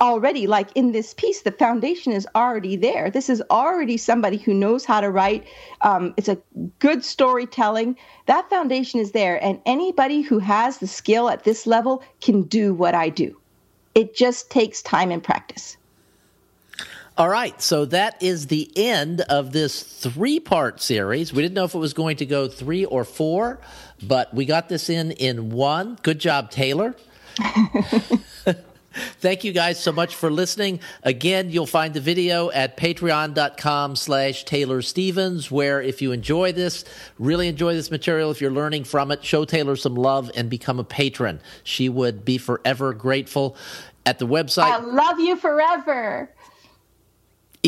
[0.00, 3.10] already, like in this piece, the foundation is already there.
[3.10, 5.46] This is already somebody who knows how to write.
[5.82, 6.38] Um, it's a
[6.78, 7.96] good storytelling.
[8.26, 9.42] That foundation is there.
[9.44, 13.38] And anybody who has the skill at this level can do what I do.
[13.94, 15.77] It just takes time and practice.
[17.18, 21.32] All right, so that is the end of this three part series.
[21.32, 23.58] We didn't know if it was going to go three or four,
[24.00, 25.98] but we got this in in one.
[26.04, 26.94] Good job, Taylor.
[29.20, 30.78] Thank you guys so much for listening.
[31.02, 36.84] Again, you'll find the video at patreon.com slash Taylor Stevens, where if you enjoy this,
[37.18, 40.78] really enjoy this material, if you're learning from it, show Taylor some love and become
[40.78, 41.40] a patron.
[41.64, 43.56] She would be forever grateful.
[44.06, 44.62] At the website.
[44.62, 46.30] I love you forever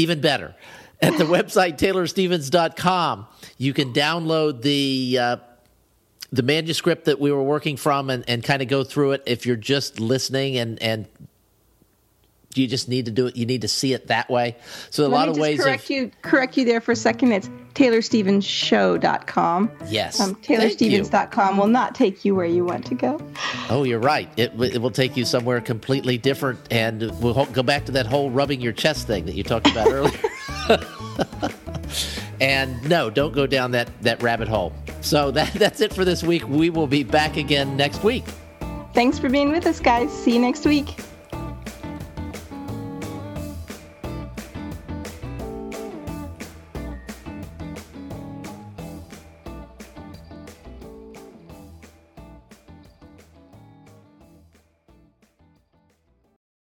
[0.01, 0.55] even better.
[1.03, 3.27] At the website taylorstevens.com,
[3.57, 5.37] you can download the uh,
[6.33, 9.47] the manuscript that we were working from and, and kind of go through it if
[9.47, 11.09] you're just listening and, and
[12.55, 13.37] you just need to do it.
[13.37, 14.57] You need to see it that way.
[14.91, 15.61] So a lot of ways.
[15.61, 16.11] Correct of, you.
[16.23, 17.33] Correct you there for a second.
[17.33, 19.71] It's TaylorStevensShow.com.
[19.87, 20.21] Yes.
[20.21, 23.21] Um, TaylorStevens.com will not take you where you want to go.
[23.69, 24.29] Oh, you're right.
[24.37, 28.31] It, it will take you somewhere completely different, and we'll go back to that whole
[28.31, 30.19] rubbing your chest thing that you talked about earlier.
[32.41, 34.73] and no, don't go down that that rabbit hole.
[35.01, 36.49] So that that's it for this week.
[36.49, 38.25] We will be back again next week.
[38.93, 40.13] Thanks for being with us, guys.
[40.13, 40.97] See you next week.